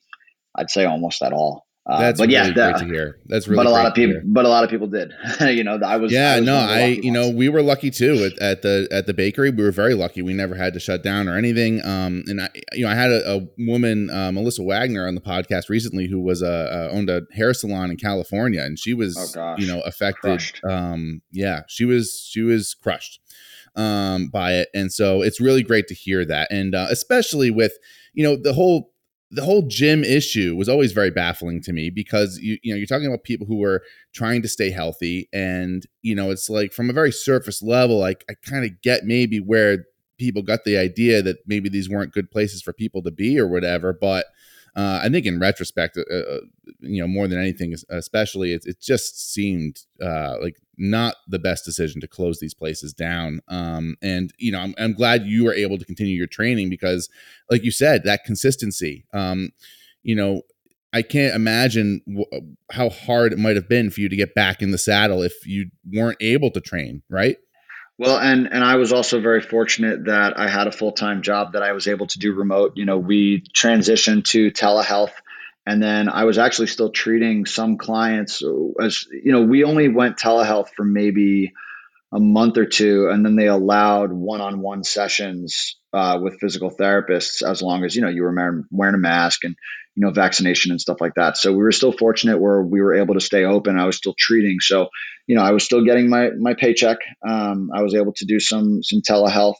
[0.56, 1.66] I'd say almost at all.
[1.84, 3.20] Uh, That's but really yeah, great to hear.
[3.26, 3.64] That's really.
[3.64, 5.14] But a lot of people, but a lot of people did.
[5.42, 6.12] you know, I was.
[6.12, 9.08] Yeah, I was no, I, you know, we were lucky too at, at, the at
[9.08, 9.50] the bakery.
[9.50, 10.22] We were very lucky.
[10.22, 11.84] We never had to shut down or anything.
[11.84, 15.22] Um, and I, you know, I had a, a woman, uh, Melissa Wagner, on the
[15.22, 19.36] podcast recently who was a uh, owned a hair salon in California, and she was,
[19.36, 20.22] oh, you know, affected.
[20.22, 20.62] Crushed.
[20.64, 23.20] Um, yeah, she was she was crushed
[23.76, 27.74] um, by it, and so it's really great to hear that, and uh, especially with
[28.14, 28.91] you know the whole
[29.32, 32.86] the whole gym issue was always very baffling to me because you you know you're
[32.86, 33.82] talking about people who were
[34.14, 38.26] trying to stay healthy and you know it's like from a very surface level like
[38.30, 39.86] I kind of get maybe where
[40.18, 43.48] people got the idea that maybe these weren't good places for people to be or
[43.48, 44.26] whatever but
[44.76, 46.40] uh, I think in retrospect, uh, uh,
[46.80, 51.66] you know, more than anything, especially, it, it just seemed uh, like not the best
[51.66, 53.42] decision to close these places down.
[53.50, 57.10] Um, and you know, I'm, I'm, glad you were able to continue your training because,
[57.50, 59.06] like you said, that consistency.
[59.14, 59.52] Um,
[60.04, 60.44] you know,
[60.94, 64.62] I can't imagine w- how hard it might have been for you to get back
[64.62, 67.38] in the saddle if you weren't able to train, right?
[67.98, 71.54] Well, and and I was also very fortunate that I had a full time job
[71.54, 72.74] that I was able to do remote.
[72.76, 75.14] You know, we transitioned to telehealth,
[75.66, 78.42] and then I was actually still treating some clients
[78.82, 79.44] as you know.
[79.44, 81.54] We only went telehealth for maybe
[82.12, 86.72] a month or two, and then they allowed one on one sessions uh, with physical
[86.72, 89.56] therapists as long as you know you were wearing a mask and
[89.96, 91.38] you know, vaccination and stuff like that.
[91.38, 93.78] So we were still fortunate where we were able to stay open.
[93.78, 94.58] I was still treating.
[94.60, 94.88] So,
[95.28, 97.00] you know, I was still getting my, my paycheck.
[97.28, 99.60] Um, I was able to do some, some telehealth,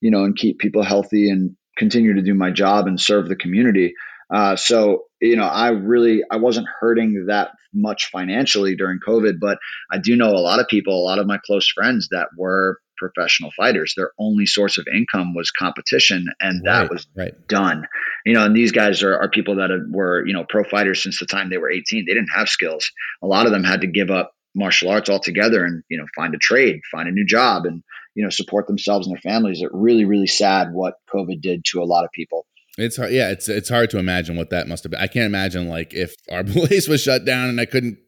[0.00, 3.36] you know, and keep people healthy and continue to do my job and serve the
[3.36, 3.94] community.
[4.32, 9.58] Uh, so, you know, I really, I wasn't hurting that much financially during COVID, but
[9.90, 12.78] I do know a lot of people, a lot of my close friends that were
[13.10, 13.94] professional fighters.
[13.96, 17.34] Their only source of income was competition, and right, that was right.
[17.48, 17.86] done.
[18.24, 21.18] You know, and these guys are, are people that were you know pro fighters since
[21.18, 22.04] the time they were 18.
[22.06, 22.90] They didn't have skills.
[23.22, 26.34] A lot of them had to give up martial arts altogether and you know find
[26.34, 27.82] a trade, find a new job, and
[28.14, 29.62] you know support themselves and their families.
[29.62, 32.46] It really, really sad what COVID did to a lot of people.
[32.78, 33.12] It's hard.
[33.12, 35.00] Yeah, it's it's hard to imagine what that must have been.
[35.00, 37.98] I can't imagine like if our place was shut down and I couldn't,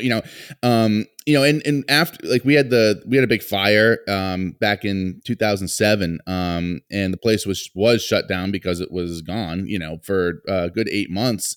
[0.00, 0.22] you know,
[0.62, 3.98] um, you know, and and after like we had the we had a big fire
[4.08, 9.20] um back in 2007 um and the place was was shut down because it was
[9.20, 11.56] gone, you know, for a good 8 months.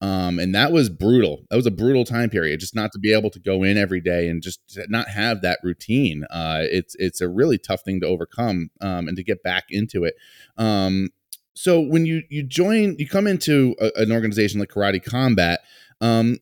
[0.00, 1.44] Um, and that was brutal.
[1.48, 2.58] That was a brutal time period.
[2.58, 5.60] Just not to be able to go in every day and just not have that
[5.62, 6.24] routine.
[6.28, 10.02] Uh, it's it's a really tough thing to overcome um, and to get back into
[10.02, 10.14] it.
[10.56, 11.10] Um,
[11.54, 15.60] so when you you join you come into a, an organization like karate combat
[16.00, 16.38] um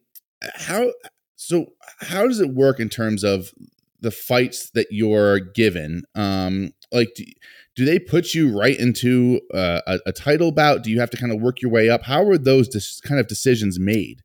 [0.55, 0.91] how
[1.37, 3.53] so how does it work in terms of
[4.01, 6.05] the fights that you're given?
[6.15, 7.25] Um like do,
[7.77, 10.83] do they put you right into uh, a, a, title bout?
[10.83, 12.03] Do you have to kind of work your way up?
[12.03, 14.23] How are those dis- kind of decisions made?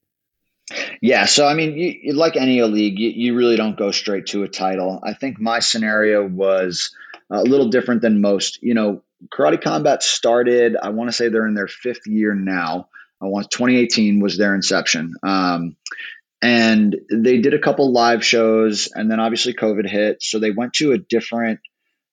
[0.99, 4.43] Yeah so i mean you, like any league you, you really don't go straight to
[4.43, 4.99] a title.
[5.03, 6.95] I think my scenario was
[7.29, 8.63] a little different than most.
[8.63, 12.89] You know Karate Combat started, I want to say they're in their fifth year now.
[13.21, 15.13] I want 2018 was their inception.
[15.23, 15.77] Um,
[16.41, 20.21] and they did a couple live shows, and then obviously COVID hit.
[20.21, 21.59] So they went to a different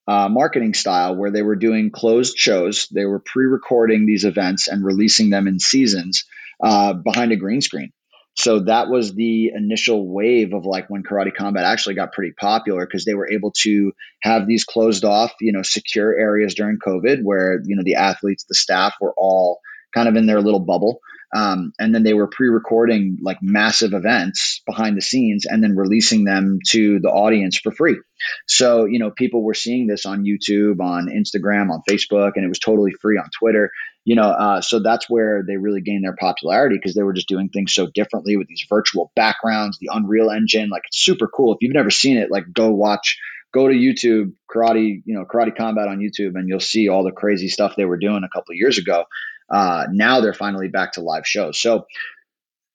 [0.06, 2.88] uh, marketing style where they were doing closed shows.
[2.88, 6.24] They were pre recording these events and releasing them in seasons
[6.62, 7.92] uh, behind a green screen
[8.34, 12.86] so that was the initial wave of like when karate combat actually got pretty popular
[12.86, 13.92] because they were able to
[14.22, 18.44] have these closed off you know secure areas during covid where you know the athletes
[18.48, 19.60] the staff were all
[19.94, 21.00] kind of in their little bubble.
[21.34, 26.24] Um, and then they were pre-recording like massive events behind the scenes and then releasing
[26.24, 27.98] them to the audience for free.
[28.46, 32.48] So you know people were seeing this on youtube on instagram on facebook and it
[32.48, 33.70] was totally free on twitter
[34.04, 37.28] you know uh, so that's where they really gained their popularity because they were just
[37.28, 41.52] doing things so differently with these virtual backgrounds the unreal engine like it's super cool
[41.52, 43.18] if you've never seen it like go watch
[43.52, 47.12] go to youtube karate you know karate combat on youtube and you'll see all the
[47.12, 49.04] crazy stuff they were doing a couple years ago
[49.52, 51.60] uh, now they're finally back to live shows.
[51.60, 51.86] So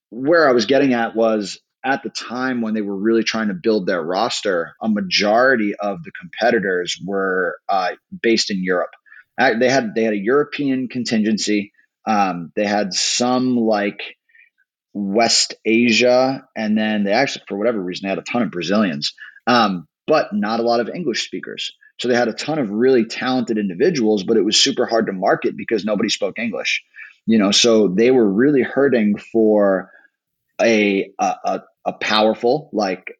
[0.09, 3.53] where I was getting at was at the time when they were really trying to
[3.53, 8.91] build their roster, a majority of the competitors were uh, based in Europe.
[9.37, 11.71] They had they had a European contingency.
[12.05, 14.01] Um, they had some like
[14.93, 19.13] West Asia, and then they actually, for whatever reason, they had a ton of Brazilians,
[19.45, 21.73] um, but not a lot of English speakers.
[21.99, 25.13] So they had a ton of really talented individuals, but it was super hard to
[25.13, 26.83] market because nobody spoke English.
[27.25, 29.91] You know, so they were really hurting for
[30.61, 33.13] a a, a powerful like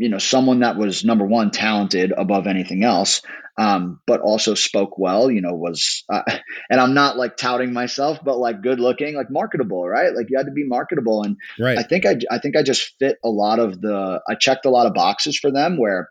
[0.00, 3.22] you know someone that was number one talented above anything else
[3.58, 6.22] um, but also spoke well you know was uh,
[6.70, 10.38] and i'm not like touting myself but like good looking like marketable right like you
[10.38, 11.78] had to be marketable and right.
[11.78, 14.70] i think i i think i just fit a lot of the i checked a
[14.70, 16.08] lot of boxes for them where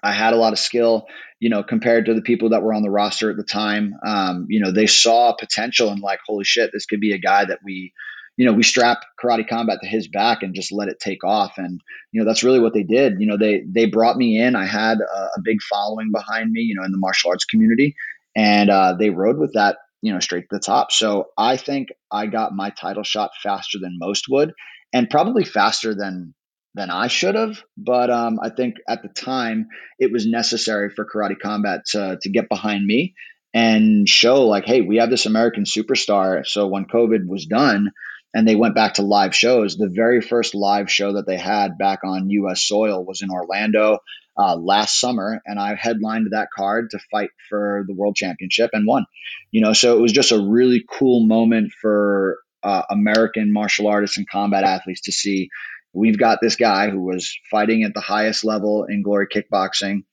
[0.00, 1.06] I had a lot of skill,
[1.40, 3.94] you know, compared to the people that were on the roster at the time.
[4.06, 7.44] Um, you know, they saw potential and like, holy shit, this could be a guy
[7.44, 7.92] that we,
[8.38, 11.58] you know, we strap karate combat to his back and just let it take off.
[11.58, 11.80] And,
[12.12, 13.14] you know, that's really what they did.
[13.18, 14.54] You know, they, they brought me in.
[14.54, 17.96] I had a, a big following behind me, you know, in the martial arts community
[18.36, 20.92] and uh, they rode with that, you know, straight to the top.
[20.92, 24.52] So I think I got my title shot faster than most would
[24.92, 26.32] and probably faster than
[26.76, 27.60] than I should have.
[27.76, 29.66] But um, I think at the time
[29.98, 33.14] it was necessary for Karate Combat to, to get behind me
[33.52, 36.46] and show like, hey, we have this American superstar.
[36.46, 37.90] So when COVID was done
[38.34, 41.78] and they went back to live shows, the very first live show that they had
[41.78, 42.62] back on U.S.
[42.62, 43.98] soil was in Orlando
[44.36, 48.86] uh, last summer, and I headlined that card to fight for the world championship and
[48.86, 49.06] won.
[49.50, 54.18] You know, so it was just a really cool moment for uh, American martial artists
[54.18, 55.48] and combat athletes to see
[55.92, 60.04] we've got this guy who was fighting at the highest level in glory kickboxing.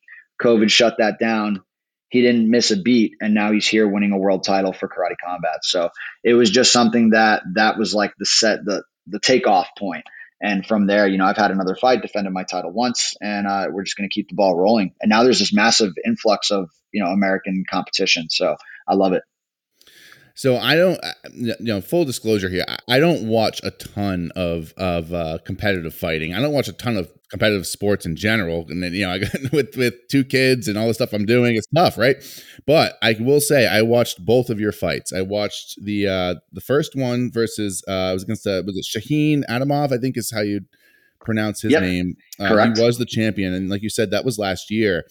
[0.41, 1.63] COVID shut that down.
[2.09, 5.15] He didn't miss a beat, and now he's here winning a world title for karate
[5.23, 5.63] combat.
[5.63, 5.89] So
[6.23, 9.69] it was just something that that was like the set the the takeoff.
[10.41, 13.67] And from there, you know, I've had another fight, defended my title once, and uh,
[13.71, 14.93] we're just going to keep the ball rolling.
[15.01, 18.27] And now there's this massive influx of you know American competition.
[18.29, 18.55] So
[18.87, 19.23] I love it.
[20.37, 24.73] So I don't, uh, you know, full disclosure here, I don't watch a ton of
[24.77, 26.33] of uh, competitive fighting.
[26.33, 28.65] I don't watch a ton of competitive sports in general.
[28.69, 31.26] And then, you know, I got with with two kids and all the stuff I'm
[31.26, 32.15] doing, it's tough, right?
[32.65, 35.12] But I will say I watched both of your fights.
[35.12, 38.86] I watched the uh the first one versus uh I was against uh, was it
[38.86, 40.62] Shahin Atamov, I think is how you
[41.19, 41.82] pronounce his yep.
[41.82, 42.15] name.
[42.39, 42.78] Uh, Correct.
[42.78, 45.06] He was the champion, and like you said, that was last year.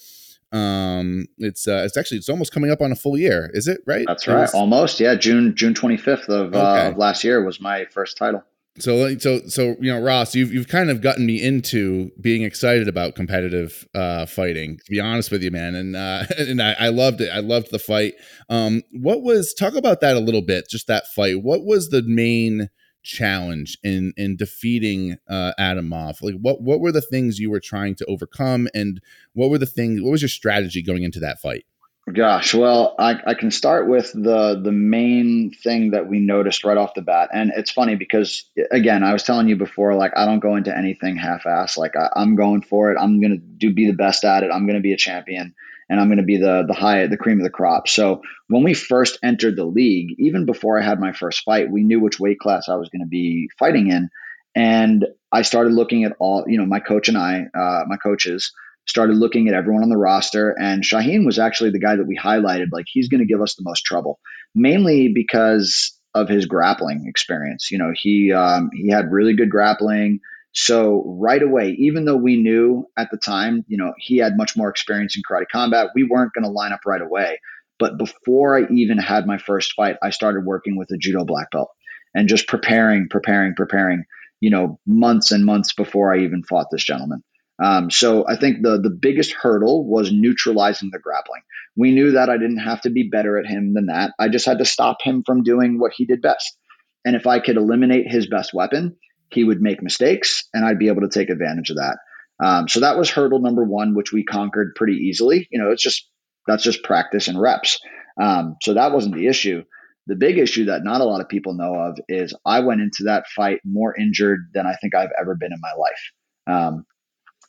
[0.53, 3.81] Um, it's uh, it's actually it's almost coming up on a full year, is it?
[3.87, 4.05] Right?
[4.07, 4.43] That's right.
[4.43, 5.17] Was, almost, yeah.
[5.17, 6.87] June June 25th of, uh, okay.
[6.87, 8.45] uh, of last year was my first title.
[8.79, 12.89] So so so you know, Ross, you've you've kind of gotten me into being excited
[12.89, 14.79] about competitive uh, fighting.
[14.79, 17.31] To be honest with you, man, and uh, and I, I loved it.
[17.33, 18.15] I loved the fight.
[18.49, 20.69] Um, what was talk about that a little bit?
[20.69, 21.43] Just that fight.
[21.43, 22.69] What was the main
[23.05, 26.21] challenge in in defeating uh, Atamov?
[26.21, 29.01] Like, what what were the things you were trying to overcome, and
[29.35, 30.03] what were the things?
[30.03, 31.65] What was your strategy going into that fight?
[32.13, 36.77] Gosh, well, I, I can start with the the main thing that we noticed right
[36.77, 40.27] off the bat, and it's funny because again, I was telling you before, like I
[40.27, 41.79] don't go into anything half-ass.
[41.79, 42.99] Like I, I'm going for it.
[43.01, 44.51] I'm gonna do be the best at it.
[44.53, 45.55] I'm gonna be a champion,
[45.89, 47.89] and I'm gonna be the the high the cream of the crop.
[47.89, 51.85] So when we first entered the league, even before I had my first fight, we
[51.85, 54.11] knew which weight class I was gonna be fighting in,
[54.55, 56.45] and I started looking at all.
[56.47, 58.53] You know, my coach and I, uh, my coaches
[58.87, 62.19] started looking at everyone on the roster, and Shahin was actually the guy that we
[62.19, 62.67] highlighted.
[62.73, 64.21] Like he's going to give us the most trouble,
[64.55, 67.71] mainly because of his grappling experience.
[67.71, 70.21] You know, he um, he had really good grappling.
[70.53, 74.57] So right away, even though we knew at the time, you know, he had much
[74.57, 77.41] more experience in karate combat, we weren't going to line up right away.
[77.81, 81.51] But before I even had my first fight, I started working with a judo black
[81.51, 81.71] belt
[82.15, 84.05] and just preparing, preparing, preparing.
[84.41, 87.25] You know, months and months before I even fought this gentleman.
[87.63, 91.43] Um, so I think the the biggest hurdle was neutralizing the grappling.
[91.77, 94.13] We knew that I didn't have to be better at him than that.
[94.19, 96.57] I just had to stop him from doing what he did best.
[97.05, 98.97] And if I could eliminate his best weapon,
[99.31, 101.99] he would make mistakes, and I'd be able to take advantage of that.
[102.43, 105.47] Um, so that was hurdle number one, which we conquered pretty easily.
[105.51, 106.09] You know, it's just
[106.47, 107.79] that's just practice and reps.
[108.21, 109.63] Um, so that wasn't the issue.
[110.07, 113.05] The big issue that not a lot of people know of is I went into
[113.05, 116.13] that fight more injured than I think I've ever been in my life.
[116.47, 116.85] Um,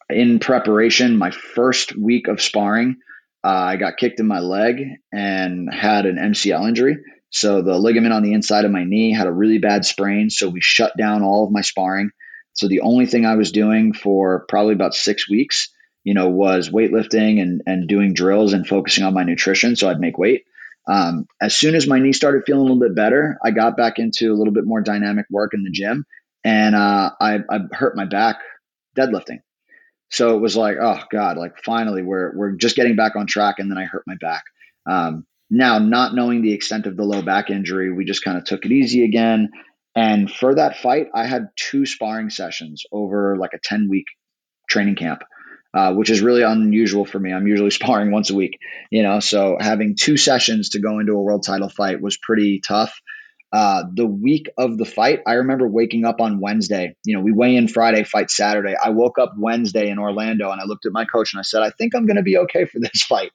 [0.10, 2.98] in preparation, my first week of sparring,
[3.44, 6.98] uh, I got kicked in my leg and had an MCL injury.
[7.30, 10.30] So the ligament on the inside of my knee had a really bad sprain.
[10.30, 12.12] So we shut down all of my sparring.
[12.54, 15.70] So the only thing I was doing for probably about six weeks,
[16.04, 20.00] you know, was weightlifting and, and doing drills and focusing on my nutrition so I'd
[20.00, 20.46] make weight.
[20.88, 24.00] Um, as soon as my knee started feeling a little bit better, I got back
[24.00, 26.06] into a little bit more dynamic work in the gym
[26.44, 28.38] and uh, I, I hurt my back
[28.98, 29.40] deadlifting.
[30.10, 33.56] So it was like, oh God, like finally we're we're just getting back on track.
[33.60, 34.44] And then I hurt my back.
[34.86, 38.46] Um, now, not knowing the extent of the low back injury, we just kind of
[38.46, 39.50] took it easy again.
[39.96, 44.06] And for that fight, I had two sparring sessions over like a 10 week
[44.70, 45.24] training camp.
[45.74, 47.34] Uh, which is really unusual for me.
[47.34, 49.20] I'm usually sparring once a week, you know.
[49.20, 52.98] So having two sessions to go into a world title fight was pretty tough.
[53.56, 56.98] Uh, the week of the fight, I remember waking up on Wednesday.
[57.06, 58.76] You know, we weigh in Friday, fight Saturday.
[58.76, 61.62] I woke up Wednesday in Orlando and I looked at my coach and I said,
[61.62, 63.32] I think I'm going to be okay for this fight.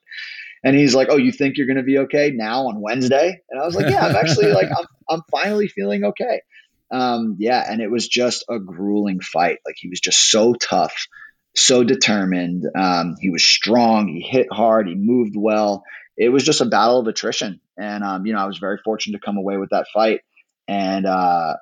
[0.63, 3.59] And he's like, "Oh, you think you're going to be okay now on Wednesday?" And
[3.59, 6.43] I was like, "Yeah, I'm actually like I'm I'm finally feeling okay."
[6.91, 9.57] Um, yeah, and it was just a grueling fight.
[9.65, 11.07] Like he was just so tough
[11.55, 12.65] so determined.
[12.75, 14.07] Um, he was strong.
[14.07, 14.87] He hit hard.
[14.87, 15.83] He moved well.
[16.17, 17.61] It was just a battle of attrition.
[17.77, 20.21] And, um, you know, I was very fortunate to come away with that fight.
[20.67, 21.55] And uh,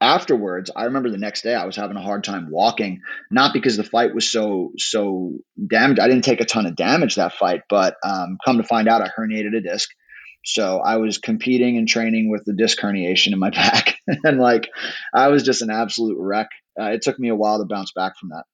[0.00, 3.76] afterwards, I remember the next day I was having a hard time walking, not because
[3.76, 6.00] the fight was so, so damaged.
[6.00, 9.02] I didn't take a ton of damage that fight, but um, come to find out,
[9.02, 9.88] I herniated a disc.
[10.44, 13.96] So I was competing and training with the disc herniation in my back.
[14.06, 14.70] and like,
[15.14, 16.48] I was just an absolute wreck.
[16.80, 18.44] Uh, it took me a while to bounce back from that.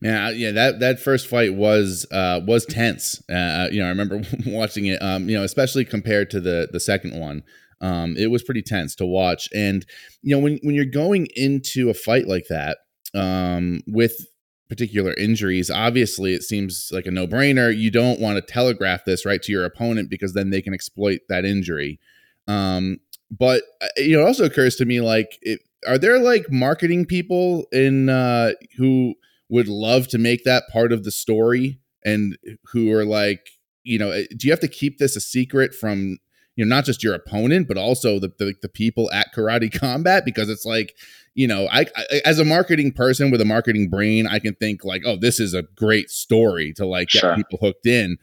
[0.00, 3.22] Man, yeah, that that first fight was uh, was tense.
[3.30, 5.00] Uh, uh you know, I remember watching it.
[5.02, 7.42] Um, you know, especially compared to the the second one,
[7.80, 9.48] um, it was pretty tense to watch.
[9.54, 9.86] And
[10.22, 12.78] you know, when when you're going into a fight like that,
[13.14, 14.26] um, with
[14.68, 17.76] particular injuries, obviously it seems like a no brainer.
[17.76, 21.20] You don't want to telegraph this right to your opponent because then they can exploit
[21.28, 22.00] that injury.
[22.48, 22.98] Um,
[23.30, 27.06] but uh, you know, it also occurs to me like, it, are there like marketing
[27.06, 29.14] people in uh, who
[29.48, 32.36] would love to make that part of the story and
[32.72, 33.48] who are like,
[33.82, 36.18] you know, do you have to keep this a secret from
[36.56, 40.24] you know not just your opponent but also the the, the people at Karate Combat?
[40.24, 40.94] Because it's like
[41.34, 44.84] you know I, I, as a marketing person with a marketing brain I can think
[44.84, 47.36] like oh this is a great story to like get sure.
[47.36, 48.16] people hooked in.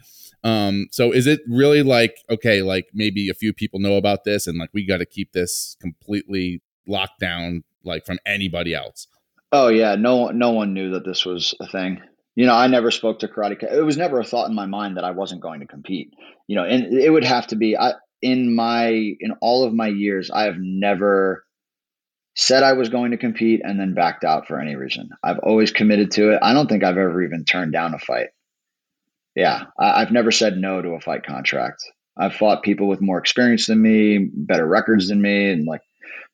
[0.43, 4.47] Um so is it really like okay like maybe a few people know about this
[4.47, 9.07] and like we got to keep this completely locked down like from anybody else
[9.53, 12.01] Oh yeah, no no one knew that this was a thing.
[12.35, 13.61] You know, I never spoke to karate.
[13.61, 16.11] It was never a thought in my mind that I wasn't going to compete.
[16.47, 17.93] You know, and it would have to be I
[18.23, 21.45] in my in all of my years, I have never
[22.35, 25.09] said I was going to compete and then backed out for any reason.
[25.23, 26.39] I've always committed to it.
[26.41, 28.29] I don't think I've ever even turned down a fight.
[29.35, 31.83] Yeah, I, I've never said no to a fight contract.
[32.17, 35.81] I've fought people with more experience than me, better records than me, and like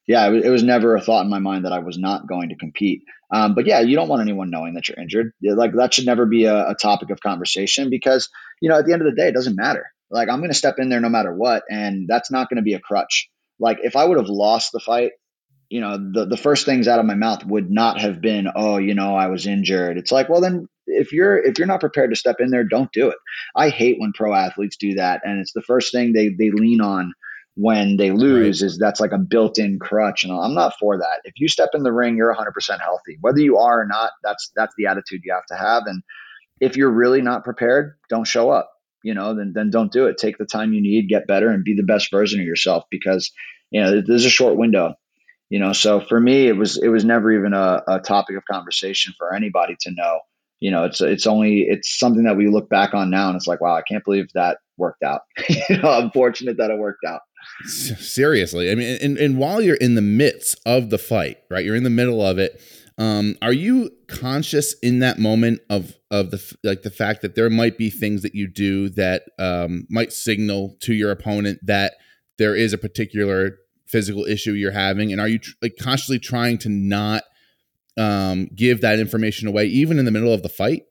[0.10, 2.28] yeah, it was, it was, never a thought in my mind that I was not
[2.28, 3.04] going to compete.
[3.32, 5.34] Um, but yeah, you don't want anyone knowing that you're injured.
[5.44, 8.28] Like that should never be a, a, topic of conversation because
[8.60, 9.86] you know at the end of the day, it doesn't matter.
[10.10, 12.64] Like I'm going to step in there no matter what, and that's not going to
[12.64, 13.30] be a crutch.
[13.60, 15.12] Like if I would have lost the fight,
[15.70, 18.78] you know, the the first things out of my mouth would not have been, oh,
[18.78, 20.00] you know, I was injured.
[20.00, 22.92] It's like, well, then if you're if you're not prepared to step in there, don't
[22.92, 23.18] do it.
[23.56, 26.82] I hate when pro athletes do that, and it's the first thing they they lean
[26.82, 27.14] on
[27.60, 28.68] when they lose right.
[28.68, 31.22] is that's like a built-in crutch and I'm not for that.
[31.26, 33.18] If you step in the ring, you're 100% healthy.
[33.20, 36.02] Whether you are or not, that's that's the attitude you have to have and
[36.62, 38.72] if you're really not prepared, don't show up.
[39.04, 40.18] You know, then then don't do it.
[40.18, 43.32] Take the time you need, get better and be the best version of yourself because
[43.72, 44.96] you know, there's a short window.
[45.50, 48.46] You know, so for me it was it was never even a, a topic of
[48.50, 50.20] conversation for anybody to know
[50.60, 53.48] you know, it's it's only it's something that we look back on now and it's
[53.48, 55.22] like, wow, I can't believe that worked out.
[55.50, 57.22] you know, I'm fortunate that it worked out.
[57.66, 61.64] Seriously, I mean, and, and while you're in the midst of the fight, right?
[61.66, 62.62] You're in the middle of it.
[62.98, 67.50] Um, are you conscious in that moment of of the like the fact that there
[67.50, 71.94] might be things that you do that um, might signal to your opponent that
[72.38, 76.58] there is a particular physical issue you're having, and are you tr- like consciously trying
[76.60, 77.24] to not
[77.98, 80.84] um, give that information away, even in the middle of the fight?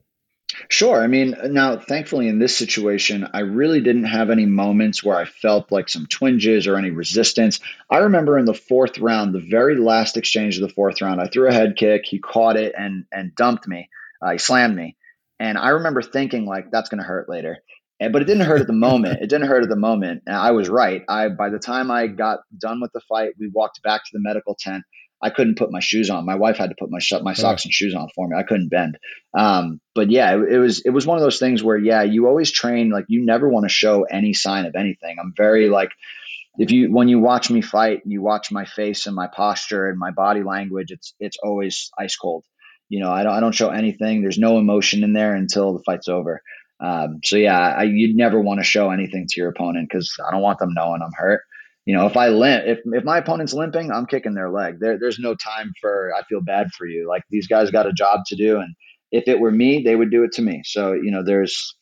[0.67, 1.01] Sure.
[1.01, 5.25] I mean, now, thankfully, in this situation, I really didn't have any moments where I
[5.25, 7.59] felt like some twinges or any resistance.
[7.89, 11.27] I remember in the fourth round, the very last exchange of the fourth round, I
[11.27, 12.03] threw a head kick.
[12.05, 13.89] He caught it and and dumped me.
[14.21, 14.97] Uh, he slammed me,
[15.39, 17.59] and I remember thinking like, "That's going to hurt later."
[17.99, 19.21] And, but it didn't hurt at the moment.
[19.21, 20.23] It didn't hurt at the moment.
[20.25, 21.03] And I was right.
[21.07, 24.19] I by the time I got done with the fight, we walked back to the
[24.19, 24.83] medical tent.
[25.21, 26.25] I couldn't put my shoes on.
[26.25, 28.37] My wife had to put my my socks and shoes on for me.
[28.37, 28.97] I couldn't bend.
[29.37, 32.27] Um, but yeah, it, it, was it was one of those things where yeah, you
[32.27, 35.17] always train like you never want to show any sign of anything.
[35.19, 35.91] I'm very like
[36.57, 39.89] if you when you watch me fight, and you watch my face and my posture
[39.89, 40.91] and my body language.
[40.91, 42.45] It's it's always ice cold.
[42.87, 44.21] You know, I don't I don't show anything.
[44.21, 46.41] There's no emotion in there until the fight's over.
[46.81, 50.31] Um, so yeah, I, you'd never want to show anything to your opponent because I
[50.31, 51.41] don't want them knowing I'm hurt
[51.89, 54.79] you know, if I limp, if, if my opponent's limping, I'm kicking their leg.
[54.79, 57.07] There, there's no time for, I feel bad for you.
[57.09, 58.59] Like these guys got a job to do.
[58.59, 58.75] And
[59.11, 60.61] if it were me, they would do it to me.
[60.63, 61.75] So, you know, there's,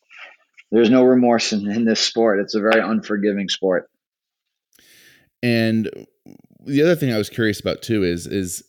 [0.71, 2.39] there's no remorse in, in this sport.
[2.39, 3.89] It's a very unforgiving sport.
[5.43, 5.89] And
[6.65, 8.63] the other thing I was curious about too is is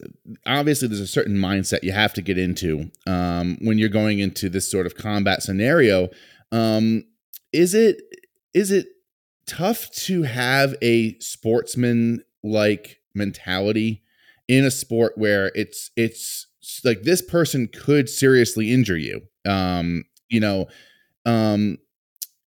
[0.44, 4.48] obviously there's a certain mindset you have to get into um, when you're going into
[4.48, 6.08] this sort of combat scenario.
[6.50, 7.04] Um,
[7.52, 8.02] is it
[8.54, 8.88] is it
[9.48, 14.02] tough to have a sportsman like mentality
[14.46, 16.46] in a sport where it's it's
[16.84, 19.22] like this person could seriously injure you?
[19.46, 20.66] Um, you know,
[21.26, 21.78] um,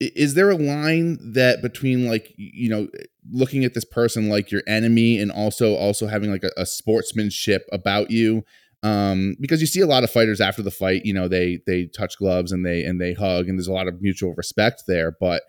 [0.01, 2.87] is there a line that between like you know
[3.31, 7.67] looking at this person like your enemy and also also having like a, a sportsmanship
[7.71, 8.43] about you
[8.83, 11.85] um, because you see a lot of fighters after the fight you know they they
[11.85, 15.15] touch gloves and they and they hug and there's a lot of mutual respect there
[15.19, 15.43] but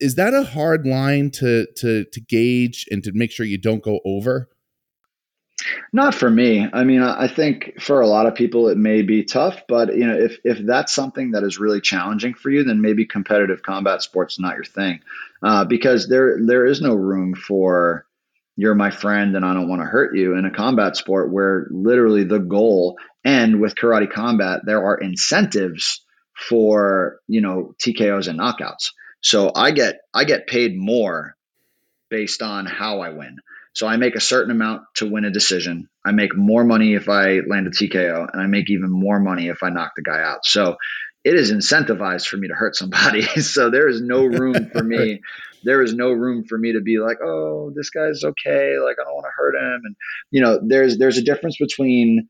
[0.00, 3.82] is that a hard line to to to gauge and to make sure you don't
[3.82, 4.48] go over
[5.92, 6.66] not for me.
[6.72, 10.06] I mean, I think for a lot of people it may be tough, but you
[10.06, 14.02] know, if if that's something that is really challenging for you, then maybe competitive combat
[14.02, 15.00] sports is not your thing,
[15.42, 18.06] uh, because there there is no room for
[18.56, 21.68] you're my friend and I don't want to hurt you in a combat sport where
[21.70, 26.04] literally the goal and with karate combat there are incentives
[26.36, 28.90] for you know TKOs and knockouts.
[29.20, 31.34] So I get I get paid more
[32.10, 33.36] based on how I win.
[33.74, 35.88] So I make a certain amount to win a decision.
[36.04, 39.48] I make more money if I land a TKO, and I make even more money
[39.48, 40.44] if I knock the guy out.
[40.44, 40.76] So
[41.24, 43.22] it is incentivized for me to hurt somebody.
[43.40, 45.20] so there is no room for me.
[45.64, 48.78] There is no room for me to be like, oh, this guy's okay.
[48.78, 49.80] Like I don't want to hurt him.
[49.84, 49.96] And
[50.30, 52.28] you know, there's there's a difference between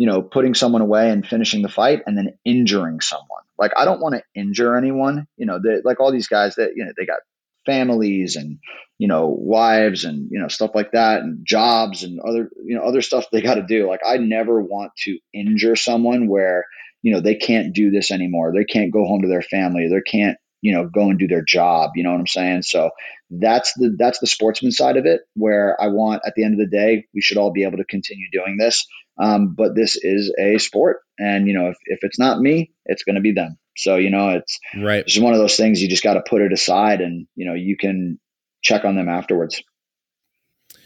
[0.00, 3.42] you know putting someone away and finishing the fight and then injuring someone.
[3.58, 5.26] Like I don't want to injure anyone.
[5.36, 7.18] You know, like all these guys that you know they got
[7.66, 8.58] families and
[8.96, 12.82] you know wives and you know stuff like that and jobs and other you know
[12.82, 16.64] other stuff they got to do like i never want to injure someone where
[17.02, 20.00] you know they can't do this anymore they can't go home to their family they
[20.10, 22.90] can't you know go and do their job you know what i'm saying so
[23.30, 26.60] that's the that's the sportsman side of it where i want at the end of
[26.60, 28.86] the day we should all be able to continue doing this
[29.18, 33.04] um, but this is a sport and you know if, if it's not me it's
[33.04, 35.04] going to be them so, you know, it's right.
[35.06, 37.54] It's one of those things you just got to put it aside and, you know,
[37.54, 38.20] you can
[38.62, 39.62] check on them afterwards.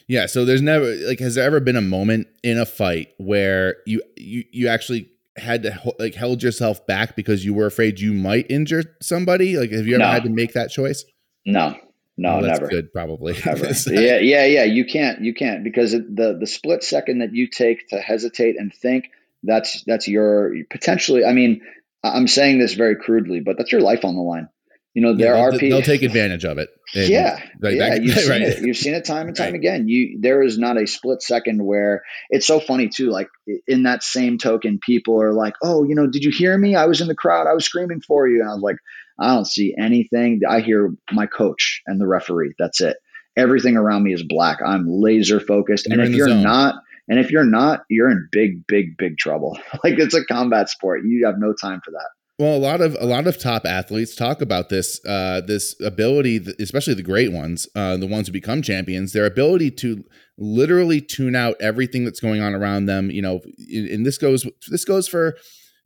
[0.06, 0.26] Yeah.
[0.26, 4.02] So there's never like, has there ever been a moment in a fight where you,
[4.16, 8.50] you, you actually had to like held yourself back because you were afraid you might
[8.50, 9.56] injure somebody?
[9.56, 10.10] Like, have you ever no.
[10.10, 11.04] had to make that choice?
[11.44, 11.76] No,
[12.16, 12.68] no, well, never.
[12.68, 13.34] Good, probably.
[13.86, 14.64] yeah, yeah, yeah.
[14.64, 18.72] You can't, you can't because the the split second that you take to hesitate and
[18.72, 19.10] think,
[19.42, 21.24] that's that's your potentially.
[21.24, 21.62] I mean,
[22.02, 24.48] I'm saying this very crudely, but that's your life on the line.
[24.94, 25.70] You know, there yeah, are people.
[25.70, 26.70] They'll take advantage of it.
[26.94, 28.42] And yeah, like yeah, that, you've seen right.
[28.42, 28.64] it.
[28.64, 29.54] You've seen it time and time right.
[29.56, 29.88] again.
[29.88, 33.10] You there is not a split second where it's so funny too.
[33.10, 33.28] Like
[33.66, 36.76] in that same token, people are like, "Oh, you know, did you hear me?
[36.76, 37.48] I was in the crowd.
[37.48, 38.76] I was screaming for you." And I was like,
[39.18, 40.42] "I don't see anything.
[40.48, 42.54] I hear my coach and the referee.
[42.56, 42.96] That's it.
[43.36, 44.58] Everything around me is black.
[44.64, 45.86] I'm laser focused.
[45.88, 46.42] You're and if you're zone.
[46.42, 46.76] not."
[47.06, 49.58] And if you're not, you're in big, big, big trouble.
[49.84, 51.02] like it's a combat sport.
[51.04, 52.08] You have no time for that.
[52.38, 56.44] Well, a lot of a lot of top athletes talk about this uh, this ability,
[56.58, 60.02] especially the great ones, uh, the ones who become champions, their ability to
[60.36, 63.08] literally tune out everything that's going on around them.
[63.08, 63.40] You know,
[63.72, 65.36] and this goes this goes for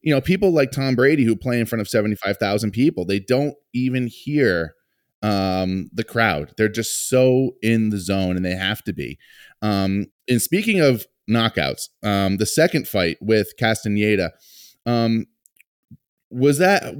[0.01, 3.05] you know people like Tom Brady who play in front of seventy five thousand people.
[3.05, 4.73] They don't even hear
[5.23, 6.53] um, the crowd.
[6.57, 9.19] They're just so in the zone, and they have to be.
[9.61, 14.33] Um, and speaking of knockouts, um, the second fight with Castaneda.
[14.87, 15.27] Um,
[16.31, 16.95] was that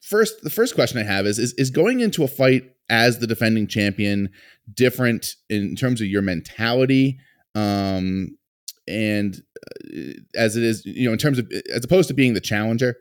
[0.00, 3.26] first the first question i have is, is is going into a fight as the
[3.26, 4.28] defending champion
[4.74, 7.18] different in terms of your mentality
[7.54, 8.36] um
[8.88, 12.40] and uh, as it is you know in terms of as opposed to being the
[12.40, 12.96] challenger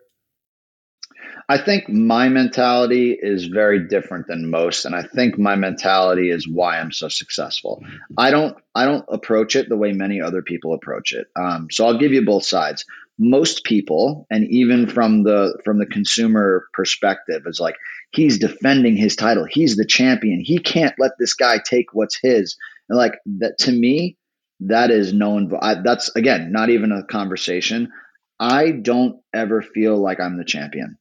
[1.49, 6.47] I think my mentality is very different than most and I think my mentality is
[6.47, 7.83] why I'm so successful.
[8.17, 11.27] I don't I don't approach it the way many other people approach it.
[11.35, 12.85] Um, so I'll give you both sides
[13.23, 17.75] most people and even from the from the consumer perspective is like
[18.11, 19.45] he's defending his title.
[19.47, 20.39] He's the champion.
[20.43, 22.57] He can't let this guy take what's his.
[22.89, 24.17] And like that to me
[24.61, 27.91] that is no inv- that's again not even a conversation.
[28.39, 30.97] I don't ever feel like i'm the champion.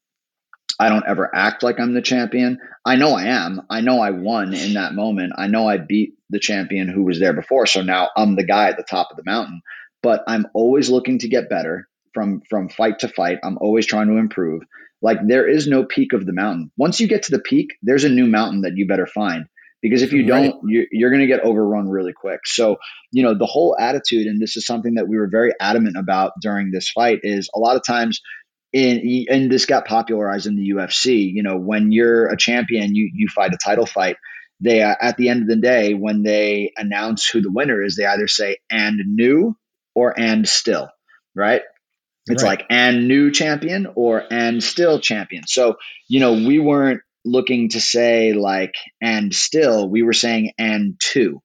[0.79, 2.59] I don't ever act like i'm the champion.
[2.85, 3.63] I know i am.
[3.71, 5.33] I know i won in that moment.
[5.39, 7.65] I know i beat the champion who was there before.
[7.65, 9.63] So now i'm the guy at the top of the mountain.
[10.03, 13.39] But i'm always looking to get better from from fight to fight.
[13.43, 14.63] I'm always trying to improve.
[15.03, 16.71] Like there is no peak of the mountain.
[16.77, 19.47] Once you get to the peak, there's a new mountain that you better find
[19.81, 22.41] because if you don't, you're, you're going to get overrun really quick.
[22.45, 22.77] So,
[23.11, 26.33] you know, the whole attitude, and this is something that we were very adamant about
[26.43, 28.21] during this fight, is a lot of times.
[28.73, 31.33] In, and this got popularized in the UFC.
[31.33, 34.17] You know, when you're a champion, you you fight a title fight
[34.61, 37.97] they uh, at the end of the day when they announce who the winner is,
[37.97, 39.57] they either say and new
[39.95, 40.91] or and still,
[41.35, 41.63] right?
[42.31, 42.59] It's Right.
[42.59, 45.47] like and new champion or and still champion.
[45.47, 45.77] So,
[46.09, 51.43] you know, we weren't looking to say like and still, we were saying and two.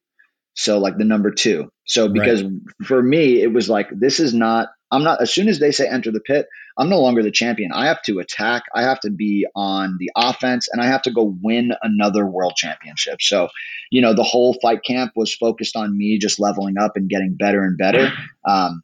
[0.53, 1.69] So like the number two.
[1.85, 2.13] So Right.
[2.13, 2.43] because
[2.85, 5.87] for me, it was like this is not I'm not as soon as they say
[5.89, 7.71] enter the pit, I'm no longer the champion.
[7.73, 8.63] I have to attack.
[8.73, 12.53] I have to be on the offense and I have to go win another world
[12.55, 13.21] championship.
[13.21, 13.49] So,
[13.91, 17.35] you know, the whole fight camp was focused on me just leveling up and getting
[17.35, 18.11] better and better.
[18.47, 18.83] Um,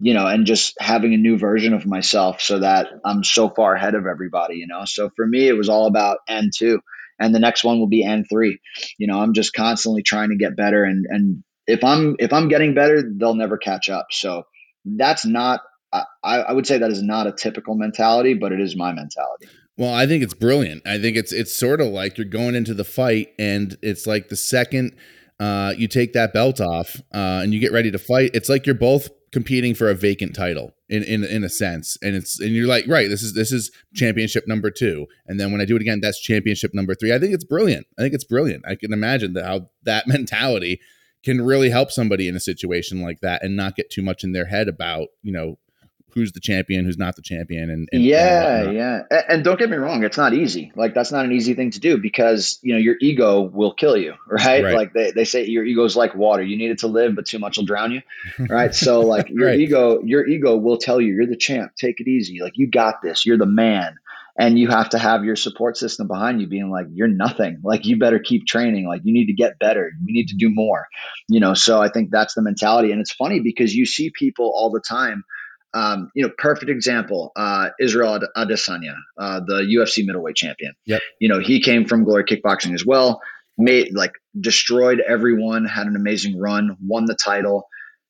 [0.00, 3.74] you know, and just having a new version of myself so that I'm so far
[3.74, 4.84] ahead of everybody, you know.
[4.84, 6.80] So for me, it was all about N two,
[7.18, 8.60] and the next one will be N three.
[8.98, 12.48] You know, I'm just constantly trying to get better, and and if I'm if I'm
[12.48, 14.08] getting better, they'll never catch up.
[14.10, 14.44] So
[14.84, 15.60] that's not.
[15.90, 19.48] I, I would say that is not a typical mentality, but it is my mentality.
[19.78, 20.86] Well, I think it's brilliant.
[20.86, 24.28] I think it's it's sort of like you're going into the fight, and it's like
[24.28, 24.94] the second
[25.40, 28.66] uh, you take that belt off uh, and you get ready to fight, it's like
[28.66, 31.96] you're both competing for a vacant title in, in in a sense.
[32.02, 35.52] And it's and you're like, right, this is this is championship number two, and then
[35.52, 37.12] when I do it again, that's championship number three.
[37.12, 37.86] I think it's brilliant.
[37.98, 38.64] I think it's brilliant.
[38.66, 40.80] I can imagine that how that mentality
[41.24, 44.32] can really help somebody in a situation like that and not get too much in
[44.32, 45.58] their head about you know
[46.14, 49.02] who's the champion, who's not the champion, and, and yeah, and yeah.
[49.28, 50.72] And don't get me wrong, it's not easy.
[50.74, 53.96] Like that's not an easy thing to do because you know your ego will kill
[53.96, 54.64] you, right?
[54.64, 54.74] Right.
[54.74, 56.42] Like they, they say your ego's like water.
[56.42, 58.02] You need it to live, but too much will drown you.
[58.48, 58.74] Right.
[58.74, 59.58] So like your Right.
[59.60, 61.72] ego, your ego will tell you you're the champ.
[61.76, 62.40] Take it easy.
[62.40, 63.26] Like you got this.
[63.26, 63.96] You're the man.
[64.40, 67.58] And you have to have your support system behind you being like, you're nothing.
[67.64, 68.86] Like you better keep training.
[68.86, 69.90] Like you need to get better.
[70.00, 70.86] You need to do more.
[71.28, 72.92] You know, so I think that's the mentality.
[72.92, 75.24] And it's funny because you see people all the time
[75.74, 80.74] um, you know, perfect example, uh, Israel Ad- Adesanya, uh, the UFC middleweight champion.
[80.86, 81.00] Yep.
[81.20, 83.20] You know, he came from Glory Kickboxing as well,
[83.56, 87.68] made like destroyed everyone, had an amazing run, won the title,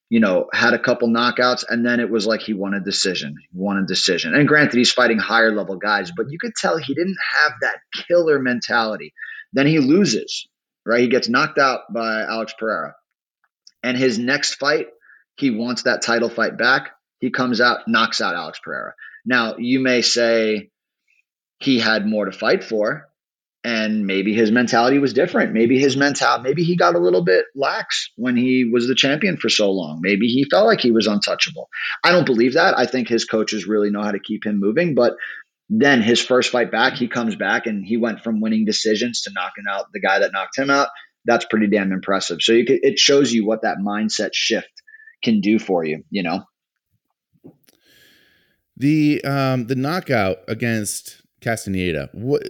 [0.08, 3.34] you know, had a couple knockouts, and then it was like he won a decision,
[3.38, 4.34] he won a decision.
[4.34, 7.78] And granted, he's fighting higher level guys, but you could tell he didn't have that
[8.06, 9.12] killer mentality.
[9.52, 10.46] Then he loses,
[10.86, 11.00] right?
[11.00, 12.94] He gets knocked out by Alex Pereira.
[13.82, 14.88] And his next fight,
[15.36, 18.94] he wants that title fight back he comes out, knocks out Alex Pereira.
[19.24, 20.70] Now, you may say
[21.58, 23.08] he had more to fight for,
[23.64, 25.52] and maybe his mentality was different.
[25.52, 29.36] Maybe his mentality, maybe he got a little bit lax when he was the champion
[29.36, 29.98] for so long.
[30.00, 31.68] Maybe he felt like he was untouchable.
[32.04, 32.78] I don't believe that.
[32.78, 35.14] I think his coaches really know how to keep him moving, but
[35.68, 39.32] then his first fight back, he comes back and he went from winning decisions to
[39.34, 40.88] knocking out the guy that knocked him out.
[41.26, 42.38] That's pretty damn impressive.
[42.40, 44.70] So could, it shows you what that mindset shift
[45.22, 46.44] can do for you, you know?
[48.78, 52.08] The um the knockout against Castaneda.
[52.12, 52.42] What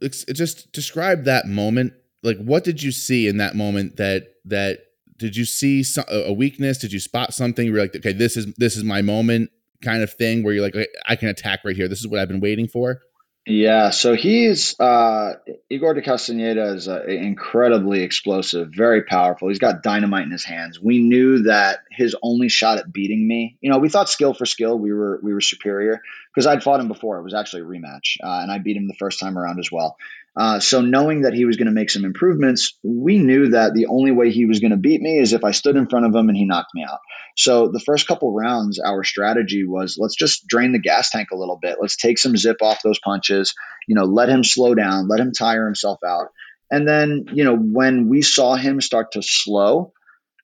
[0.00, 1.94] just describe that moment.
[2.22, 4.80] Like what did you see in that moment that that
[5.16, 6.78] did you see some, a weakness?
[6.78, 7.66] Did you spot something?
[7.66, 9.50] You're like, okay, this is this is my moment,
[9.82, 10.76] kind of thing, where you're like,
[11.08, 11.88] I can attack right here.
[11.88, 13.00] This is what I've been waiting for.
[13.46, 15.34] Yeah, so he's uh,
[15.68, 19.48] Igor de Castaneda is uh, incredibly explosive, very powerful.
[19.48, 20.80] He's got dynamite in his hands.
[20.80, 24.46] We knew that his only shot at beating me, you know, we thought skill for
[24.46, 26.00] skill, we were we were superior
[26.34, 27.18] because I'd fought him before.
[27.18, 29.70] It was actually a rematch, uh, and I beat him the first time around as
[29.70, 29.98] well.
[30.36, 33.86] Uh, so knowing that he was going to make some improvements, we knew that the
[33.86, 36.14] only way he was going to beat me is if I stood in front of
[36.14, 36.98] him and he knocked me out.
[37.36, 41.36] So the first couple rounds, our strategy was let's just drain the gas tank a
[41.36, 41.78] little bit.
[41.80, 43.54] Let's take some zip off those punches.
[43.86, 46.28] You know, let him slow down, let him tire himself out.
[46.70, 49.92] And then, you know, when we saw him start to slow,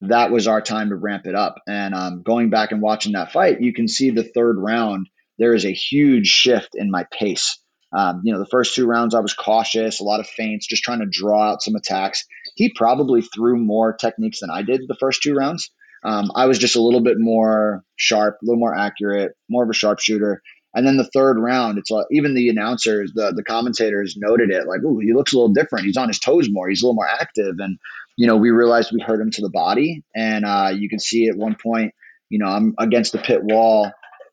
[0.02, 1.56] that was our time to ramp it up.
[1.66, 5.54] And um, going back and watching that fight, you can see the third round, there
[5.54, 7.59] is a huge shift in my pace.
[7.92, 10.82] Um, you know, the first two rounds I was cautious, a lot of feints, just
[10.82, 12.24] trying to draw out some attacks.
[12.54, 15.70] He probably threw more techniques than I did the first two rounds.
[16.04, 19.70] Um, I was just a little bit more sharp, a little more accurate, more of
[19.70, 20.42] a sharpshooter.
[20.72, 24.68] And then the third round, it's like, even the announcers, the the commentators noted it
[24.68, 25.86] like, "Ooh, he looks a little different.
[25.86, 26.68] He's on his toes more.
[26.68, 27.78] He's a little more active." And
[28.16, 31.28] you know, we realized we hurt him to the body, and uh, you can see
[31.28, 31.92] at one point,
[32.28, 33.90] you know, I'm against the pit wall,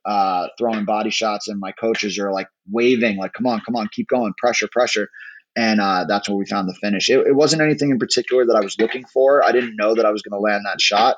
[0.08, 3.90] uh, throwing body shots, and my coaches are like waving, like, "Come on, come on,
[3.92, 5.10] keep going, pressure, pressure."
[5.56, 7.10] And uh, that's where we found the finish.
[7.10, 9.44] It, it wasn't anything in particular that I was looking for.
[9.44, 11.18] I didn't know that I was going to land that shot.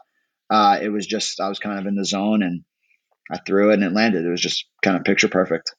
[0.50, 2.64] Uh, it was just I was kind of in the zone and
[3.32, 4.26] I threw it and it landed.
[4.26, 5.76] It was just kind of picture perfect.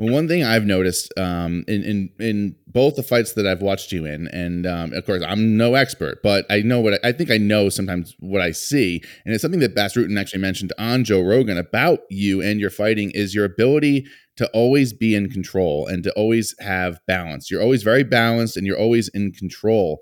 [0.00, 4.06] One thing I've noticed um, in, in in both the fights that I've watched you
[4.06, 7.30] in, and um, of course I'm no expert, but I know what I, I, think
[7.30, 11.04] I know sometimes what I see, and it's something that Bas Rutten actually mentioned on
[11.04, 15.86] Joe Rogan about you and your fighting is your ability to always be in control
[15.86, 17.50] and to always have balance.
[17.50, 20.00] You're always very balanced, and you're always in control.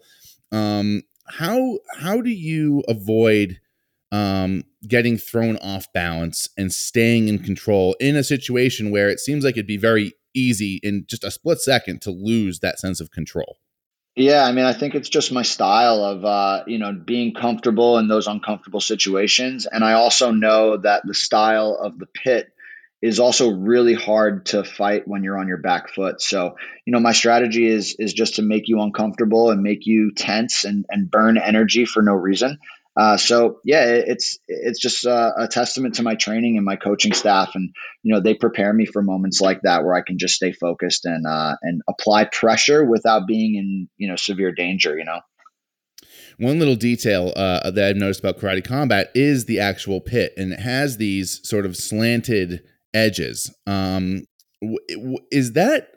[0.53, 3.59] Um, how how do you avoid
[4.13, 9.45] um, getting thrown off balance and staying in control in a situation where it seems
[9.45, 13.11] like it'd be very easy in just a split second to lose that sense of
[13.11, 13.59] control.
[14.17, 17.99] Yeah, I mean, I think it's just my style of uh, you know being comfortable
[17.99, 22.53] in those uncomfortable situations, and I also know that the style of the pit
[23.01, 26.21] is also really hard to fight when you're on your back foot.
[26.21, 30.11] So, you know, my strategy is is just to make you uncomfortable and make you
[30.13, 32.59] tense and and burn energy for no reason.
[32.97, 37.13] Uh, so yeah, it's it's just a, a, testament to my training and my coaching
[37.13, 37.71] staff, and
[38.03, 41.05] you know they prepare me for moments like that where I can just stay focused
[41.05, 44.99] and uh, and apply pressure without being in you know severe danger.
[44.99, 45.21] You know.
[46.39, 50.53] One little detail uh, that I've noticed about karate combat is the actual pit, and
[50.53, 52.63] it has these sort of slanted
[52.95, 53.55] edges.
[53.67, 54.25] Um,
[55.31, 55.89] is that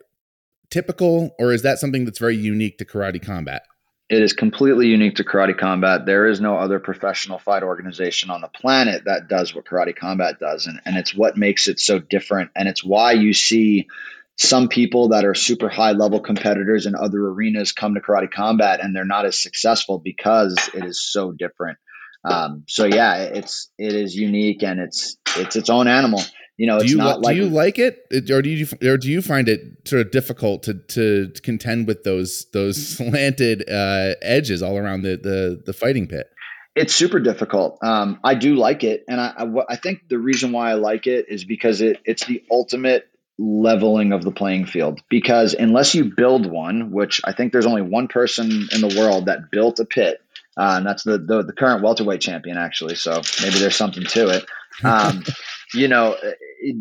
[0.69, 3.63] typical, or is that something that's very unique to karate combat?
[4.11, 6.05] It is completely unique to Karate Combat.
[6.05, 10.37] There is no other professional fight organization on the planet that does what Karate Combat
[10.37, 10.67] does.
[10.67, 12.51] And, and it's what makes it so different.
[12.53, 13.87] And it's why you see
[14.35, 18.81] some people that are super high level competitors in other arenas come to Karate Combat
[18.83, 21.77] and they're not as successful because it is so different.
[22.25, 26.21] Um, so yeah, it's it is unique and it's it's its own animal.
[26.57, 28.97] You know, do it's you, not like do you like it, or do you or
[28.97, 34.15] do you find it sort of difficult to to contend with those those slanted uh,
[34.21, 36.27] edges all around the, the the fighting pit?
[36.75, 37.79] It's super difficult.
[37.81, 41.07] Um, I do like it, and I, I, I think the reason why I like
[41.07, 43.07] it is because it it's the ultimate
[43.41, 45.01] leveling of the playing field.
[45.09, 49.25] Because unless you build one, which I think there's only one person in the world
[49.25, 50.21] that built a pit,
[50.57, 52.95] uh, and that's the, the, the current welterweight champion actually.
[52.95, 54.45] So maybe there's something to it.
[54.83, 55.23] Um,
[55.73, 56.17] you know,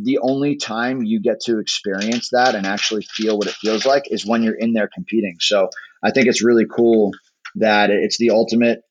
[0.03, 4.05] the only time you get to experience that and actually feel what it feels like
[4.11, 5.37] is when you're in there competing.
[5.41, 5.71] So
[6.03, 7.13] I think it's really cool
[7.57, 8.83] that it's the ultimate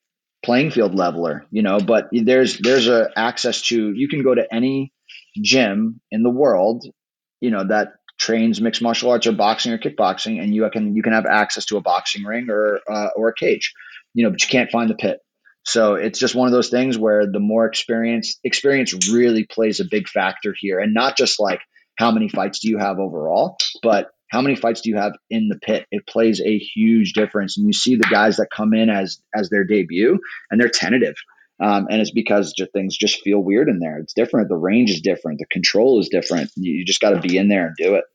[0.44, 4.54] playing field leveler, you know, but there's there's a access to you can go to
[4.54, 4.94] any
[5.42, 6.86] gym in the world,
[7.42, 11.02] you know, that trains mixed martial arts or boxing or kickboxing and you can you
[11.04, 13.74] can have access to a boxing ring or uh, or a cage,
[14.14, 15.20] you know, but you can't find the pit.
[15.66, 19.86] So it's just one of those things where the more experience experience really plays a
[19.90, 21.60] big factor here, and not just like
[21.98, 25.50] how many fights do you have overall, but how many fights do you have in
[25.50, 25.86] the pit?
[25.92, 29.50] It plays a huge difference, and you see the guys that come in as as
[29.50, 31.16] their debut, and they're tentative.
[31.62, 33.98] Um, and it's because things just feel weird in there.
[33.98, 34.48] It's different.
[34.48, 35.40] The range is different.
[35.40, 36.52] The control is different.
[36.56, 38.06] You, you just got to be in there and do it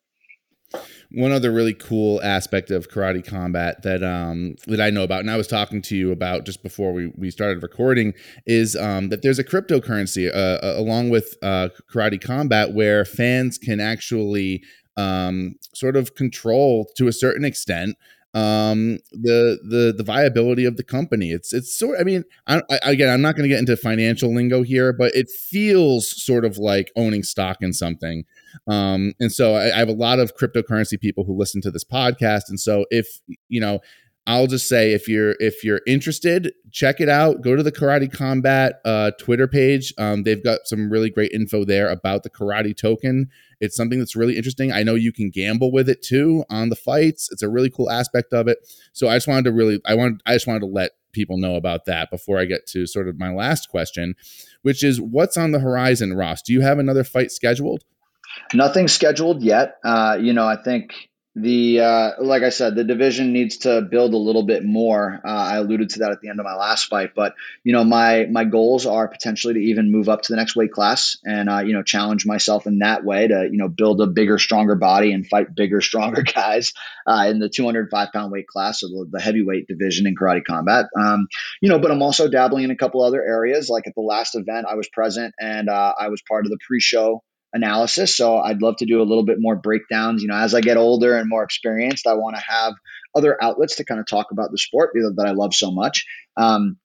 [1.10, 5.30] one other really cool aspect of karate combat that um, that I know about, and
[5.30, 8.14] I was talking to you about just before we, we started recording,
[8.46, 13.58] is um, that there's a cryptocurrency uh, uh, along with uh, karate combat where fans
[13.58, 14.62] can actually
[14.96, 17.96] um, sort of control to a certain extent
[18.34, 21.30] um, the the the viability of the company.
[21.30, 22.00] It's it's sort.
[22.00, 25.14] I mean, I, I, again, I'm not going to get into financial lingo here, but
[25.14, 28.24] it feels sort of like owning stock in something.
[28.66, 31.84] Um, and so I, I have a lot of cryptocurrency people who listen to this
[31.84, 33.80] podcast, and so if you know.
[34.26, 37.42] I'll just say if you're if you're interested, check it out.
[37.42, 39.92] Go to the Karate Combat uh, Twitter page.
[39.98, 43.28] Um, they've got some really great info there about the Karate Token.
[43.60, 44.72] It's something that's really interesting.
[44.72, 47.28] I know you can gamble with it too on the fights.
[47.30, 48.58] It's a really cool aspect of it.
[48.92, 51.54] So I just wanted to really, I wanted, I just wanted to let people know
[51.54, 54.16] about that before I get to sort of my last question,
[54.62, 56.42] which is what's on the horizon, Ross?
[56.42, 57.84] Do you have another fight scheduled?
[58.52, 59.76] Nothing scheduled yet.
[59.84, 60.92] Uh, you know, I think
[61.36, 65.20] the uh, like I said, the division needs to build a little bit more.
[65.24, 67.82] Uh, I alluded to that at the end of my last fight, but you know
[67.82, 71.50] my my goals are potentially to even move up to the next weight class and
[71.50, 74.76] uh, you know challenge myself in that way to you know build a bigger, stronger
[74.76, 76.72] body and fight bigger, stronger guys
[77.04, 80.86] uh, in the 205 pound weight class, the, the heavyweight division in karate combat.
[80.96, 81.26] Um,
[81.60, 83.68] you know, but I'm also dabbling in a couple other areas.
[83.68, 86.58] Like at the last event, I was present and uh, I was part of the
[86.64, 87.24] pre-show
[87.54, 88.16] analysis.
[88.16, 90.22] So I'd love to do a little bit more breakdowns.
[90.22, 92.74] You know, as I get older and more experienced, I want to have
[93.14, 96.04] other outlets to kind of talk about the sport that I love so much.
[96.36, 96.76] Um,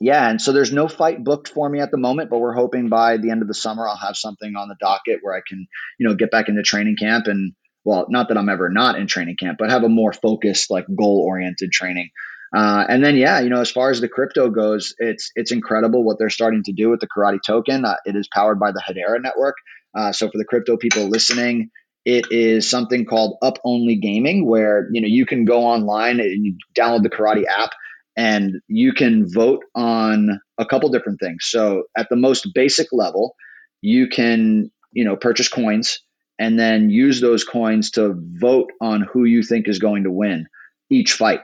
[0.00, 2.88] yeah, and so there's no fight booked for me at the moment, but we're hoping
[2.88, 5.66] by the end of the summer I'll have something on the docket where I can,
[5.98, 7.54] you know, get back into training camp and
[7.84, 10.86] well, not that I'm ever not in training camp, but have a more focused, like
[10.86, 12.10] goal oriented training.
[12.54, 16.04] Uh, and then, yeah, you know, as far as the crypto goes, it's it's incredible
[16.04, 17.84] what they're starting to do with the Karate token.
[17.84, 19.54] Uh, it is powered by the Hedera network,
[19.96, 21.70] uh, so for the crypto people listening,
[22.04, 26.44] It is something called Up Only Gaming, where you know you can go online and
[26.46, 27.70] you download the karate app
[28.16, 31.46] and you can vote on a couple different things.
[31.48, 33.34] So at the most basic level,
[33.82, 36.00] you can you know purchase coins
[36.38, 40.46] and then use those coins to vote on who you think is going to win
[40.90, 41.40] each fight.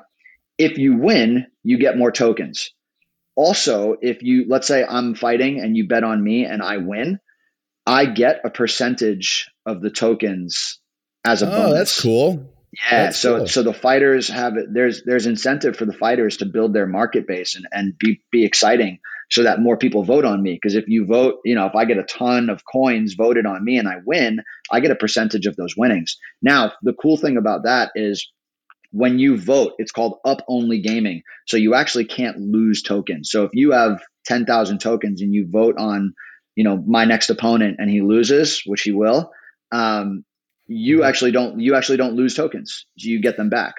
[0.59, 2.71] If you win, you get more tokens.
[3.37, 7.19] Also, if you let's say I'm fighting and you bet on me and I win,
[7.87, 10.81] I get a percentage of the tokens
[11.25, 11.79] as a oh, bonus.
[11.79, 12.49] that's cool.
[12.73, 13.47] Yeah, That's so cool.
[13.49, 14.67] so the fighters have it.
[14.73, 18.47] There's there's incentive for the fighters to build their market base and, and be be
[18.47, 18.99] exciting
[19.31, 20.55] so that more people vote on me.
[20.55, 23.63] Because if you vote, you know, if I get a ton of coins voted on
[23.63, 26.17] me and I win, I get a percentage of those winnings.
[26.41, 28.31] Now, the cool thing about that is
[28.91, 31.23] when you vote, it's called up only gaming.
[31.47, 33.31] So you actually can't lose tokens.
[33.31, 36.15] So if you have 10,000 tokens and you vote on,
[36.55, 39.31] you know, my next opponent and he loses, which he will,
[39.71, 40.25] um,
[40.67, 42.87] you actually don't you actually don't lose tokens.
[42.97, 43.75] You get them back.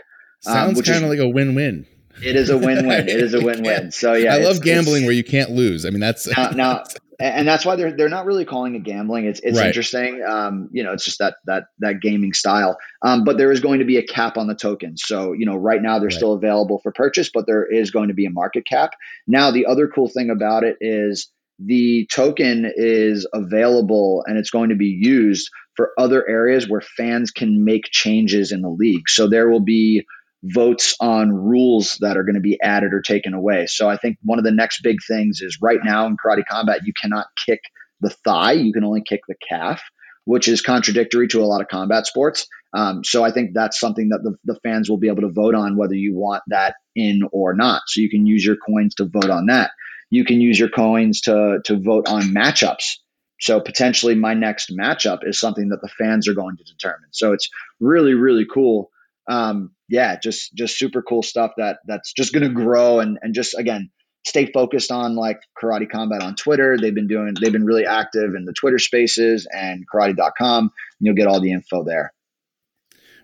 [0.45, 1.85] um, Sounds is- kind of like a win-win.
[2.23, 3.09] It is a win-win.
[3.09, 3.91] It is a win-win.
[3.91, 5.83] So yeah, I love gambling where you can't lose.
[5.83, 6.83] I mean, that's now, now
[7.19, 9.25] and that's why they're they're not really calling it gambling.
[9.25, 9.65] It's it's Right.
[9.67, 10.21] interesting.
[10.23, 12.77] Um, you know, it's just that that that gaming style.
[13.01, 15.01] Um, but there is going to be a cap on the tokens.
[15.03, 16.13] So you know, right now they're Right.
[16.13, 18.91] still available for purchase, but there is going to be a market cap.
[19.25, 21.31] Now, the other cool thing about it is
[21.65, 27.31] the token is available and it's going to be used for other areas where fans
[27.31, 29.07] can make changes in the league.
[29.07, 30.05] So there will be
[30.43, 33.65] votes on rules that are going to be added or taken away.
[33.67, 36.81] So I think one of the next big things is right now in karate combat,
[36.85, 37.61] you cannot kick
[38.01, 39.81] the thigh, you can only kick the calf,
[40.25, 42.47] which is contradictory to a lot of combat sports.
[42.73, 45.55] Um, so I think that's something that the, the fans will be able to vote
[45.55, 47.83] on whether you want that in or not.
[47.87, 49.71] So you can use your coins to vote on that.
[50.13, 52.97] You can use your coins to to vote on matchups.
[53.39, 57.09] So potentially my next matchup is something that the fans are going to determine.
[57.11, 57.49] So it's
[57.79, 58.89] really really cool
[59.27, 63.33] um, yeah, just just super cool stuff that that's just going to grow and and
[63.33, 63.91] just again
[64.25, 66.77] stay focused on like karate combat on Twitter.
[66.79, 70.71] They've been doing they've been really active in the Twitter spaces and karate.com.
[70.99, 72.13] You'll get all the info there.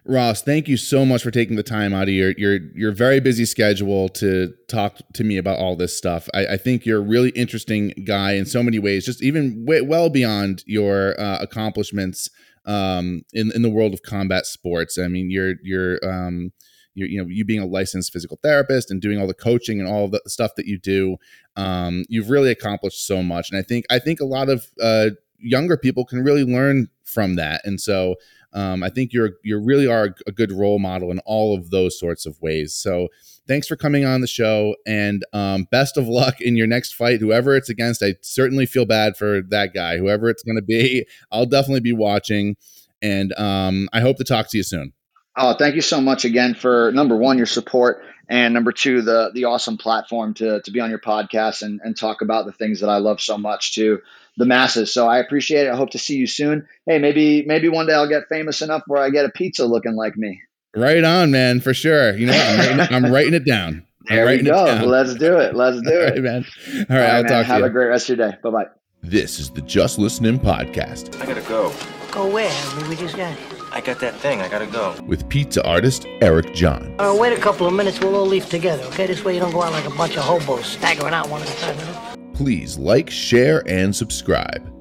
[0.09, 3.19] Ross, thank you so much for taking the time out of your your your very
[3.19, 6.27] busy schedule to talk to me about all this stuff.
[6.33, 10.09] I, I think you're a really interesting guy in so many ways, just even well
[10.09, 12.27] beyond your uh, accomplishments
[12.65, 14.97] um, in in the world of combat sports.
[14.97, 16.53] I mean, you're you're um,
[16.95, 19.87] you're, you know you being a licensed physical therapist and doing all the coaching and
[19.87, 21.17] all the stuff that you do.
[21.55, 25.11] Um, you've really accomplished so much, and I think I think a lot of uh,
[25.37, 28.15] younger people can really learn from that, and so
[28.53, 31.99] um, I think you're you really are a good role model in all of those
[31.99, 32.73] sorts of ways.
[32.73, 33.09] So
[33.47, 37.19] thanks for coming on the show, and um, best of luck in your next fight,
[37.19, 38.01] whoever it's against.
[38.03, 41.05] I certainly feel bad for that guy, whoever it's going to be.
[41.31, 42.55] I'll definitely be watching,
[43.01, 44.93] and um, I hope to talk to you soon.
[45.35, 49.31] Oh, thank you so much again for number one, your support, and number two, the
[49.33, 52.79] the awesome platform to to be on your podcast and and talk about the things
[52.81, 53.99] that I love so much to
[54.39, 54.91] the masses.
[54.91, 55.71] So I appreciate it.
[55.71, 56.67] I hope to see you soon.
[56.87, 59.95] Hey, maybe maybe one day I'll get famous enough where I get a pizza looking
[59.95, 60.41] like me.
[60.75, 62.15] Right on, man, for sure.
[62.17, 62.33] You know.
[62.33, 63.85] I'm writing, it- I'm writing it down.
[64.09, 64.65] I'm There we go.
[64.65, 64.87] down.
[64.87, 65.53] Let's do it.
[65.53, 66.11] Let's do All it.
[66.13, 66.45] right, man.
[66.45, 67.31] All right, All right, I'll man.
[67.31, 68.37] talk Have to a great rest of your day.
[68.41, 68.65] Bye bye.
[69.03, 71.71] This is the Just Listening podcast I gotta go.
[72.11, 72.49] Go where?
[72.51, 73.59] I mean, we just got here.
[73.71, 74.41] I got that thing.
[74.41, 74.95] I gotta go.
[75.05, 76.95] with pizza artist Eric John.
[76.99, 79.05] Uh, wait a couple of minutes, we'll all leave together, okay?
[79.05, 81.49] This way you don't go out like a bunch of hobos staggering out one at
[81.49, 82.08] a time.
[82.39, 84.78] Please like, share, and subscribe.